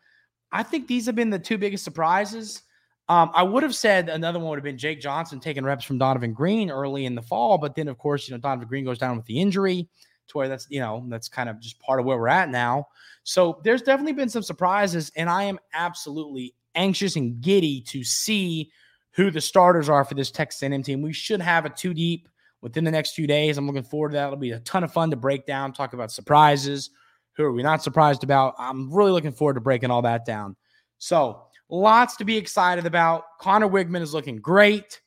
I 0.52 0.62
think 0.62 0.86
these 0.86 1.06
have 1.06 1.14
been 1.14 1.30
the 1.30 1.38
two 1.38 1.58
biggest 1.58 1.84
surprises. 1.84 2.62
Um, 3.08 3.30
I 3.34 3.42
would 3.42 3.64
have 3.64 3.74
said 3.74 4.08
another 4.08 4.38
one 4.38 4.50
would 4.50 4.58
have 4.58 4.64
been 4.64 4.78
Jake 4.78 5.00
Johnson 5.00 5.40
taking 5.40 5.64
reps 5.64 5.84
from 5.84 5.98
Donovan 5.98 6.32
Green 6.32 6.70
early 6.70 7.04
in 7.04 7.14
the 7.14 7.22
fall, 7.22 7.58
but 7.58 7.74
then 7.74 7.88
of 7.88 7.98
course, 7.98 8.28
you 8.28 8.34
know, 8.34 8.40
Donovan 8.40 8.68
Green 8.68 8.84
goes 8.84 8.98
down 8.98 9.16
with 9.16 9.26
the 9.26 9.40
injury 9.40 9.88
to 10.28 10.38
where 10.38 10.48
that's, 10.48 10.66
you 10.70 10.80
know, 10.80 11.04
that's 11.08 11.28
kind 11.28 11.48
of 11.48 11.60
just 11.60 11.78
part 11.80 12.00
of 12.00 12.06
where 12.06 12.18
we're 12.18 12.28
at 12.28 12.50
now. 12.50 12.86
So 13.24 13.60
there's 13.64 13.82
definitely 13.82 14.14
been 14.14 14.28
some 14.28 14.42
surprises, 14.42 15.12
and 15.16 15.28
I 15.28 15.44
am 15.44 15.58
absolutely 15.74 16.54
anxious 16.74 17.16
and 17.16 17.40
giddy 17.40 17.80
to 17.82 18.02
see 18.02 18.70
who 19.12 19.30
the 19.30 19.40
starters 19.40 19.88
are 19.88 20.04
for 20.04 20.14
this 20.14 20.30
Texas 20.30 20.62
A&M 20.62 20.82
team. 20.82 21.02
We 21.02 21.12
should 21.12 21.40
have 21.40 21.64
a 21.64 21.70
two 21.70 21.94
deep 21.94 22.28
within 22.62 22.84
the 22.84 22.90
next 22.90 23.14
few 23.14 23.26
days. 23.26 23.58
I'm 23.58 23.66
looking 23.66 23.82
forward 23.82 24.10
to 24.10 24.14
that. 24.14 24.26
It'll 24.26 24.36
be 24.36 24.52
a 24.52 24.60
ton 24.60 24.84
of 24.84 24.92
fun 24.92 25.10
to 25.10 25.16
break 25.16 25.46
down, 25.46 25.72
talk 25.72 25.92
about 25.92 26.10
surprises. 26.10 26.90
Who 27.36 27.44
are 27.44 27.52
we 27.52 27.62
not 27.62 27.82
surprised 27.82 28.24
about? 28.24 28.54
I'm 28.58 28.92
really 28.92 29.10
looking 29.10 29.32
forward 29.32 29.54
to 29.54 29.60
breaking 29.60 29.90
all 29.90 30.02
that 30.02 30.24
down. 30.24 30.56
So, 30.98 31.46
lots 31.68 32.16
to 32.16 32.24
be 32.24 32.36
excited 32.36 32.86
about. 32.86 33.24
Conner 33.40 33.68
Weigman 33.68 34.02
is 34.02 34.14
looking 34.14 34.36
great. 34.36 35.00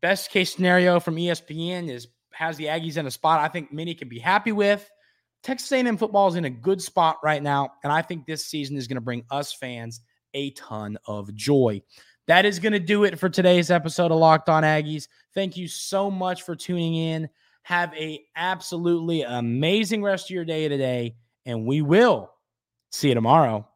Best 0.00 0.30
case 0.30 0.52
scenario 0.52 0.98
from 0.98 1.16
ESPN 1.16 1.88
is 1.88 2.08
has 2.34 2.56
the 2.56 2.66
Aggies 2.66 2.96
in 2.96 3.06
a 3.06 3.10
spot 3.10 3.40
I 3.40 3.48
think 3.48 3.72
many 3.72 3.94
can 3.94 4.08
be 4.08 4.18
happy 4.18 4.52
with. 4.52 4.88
Texas 5.42 5.72
A&M 5.72 5.96
football 5.96 6.28
is 6.28 6.36
in 6.36 6.44
a 6.44 6.50
good 6.50 6.80
spot 6.80 7.18
right 7.22 7.42
now, 7.42 7.72
and 7.82 7.92
I 7.92 8.02
think 8.02 8.26
this 8.26 8.46
season 8.46 8.76
is 8.76 8.86
going 8.86 8.96
to 8.96 9.00
bring 9.00 9.24
us 9.30 9.52
fans 9.52 10.00
a 10.34 10.50
ton 10.50 10.96
of 11.06 11.34
joy. 11.34 11.82
That 12.28 12.44
is 12.44 12.60
going 12.60 12.72
to 12.72 12.78
do 12.78 13.04
it 13.04 13.18
for 13.18 13.28
today's 13.28 13.70
episode 13.70 14.12
of 14.12 14.18
Locked 14.18 14.48
On 14.48 14.62
Aggies. 14.62 15.08
Thank 15.34 15.56
you 15.56 15.66
so 15.66 16.10
much 16.10 16.42
for 16.42 16.54
tuning 16.54 16.94
in. 16.94 17.28
Have 17.64 17.92
a 17.94 18.24
absolutely 18.36 19.22
amazing 19.22 20.02
rest 20.02 20.26
of 20.26 20.34
your 20.34 20.44
day 20.44 20.68
today, 20.68 21.16
and 21.44 21.66
we 21.66 21.82
will 21.82 22.30
see 22.90 23.08
you 23.08 23.14
tomorrow. 23.14 23.66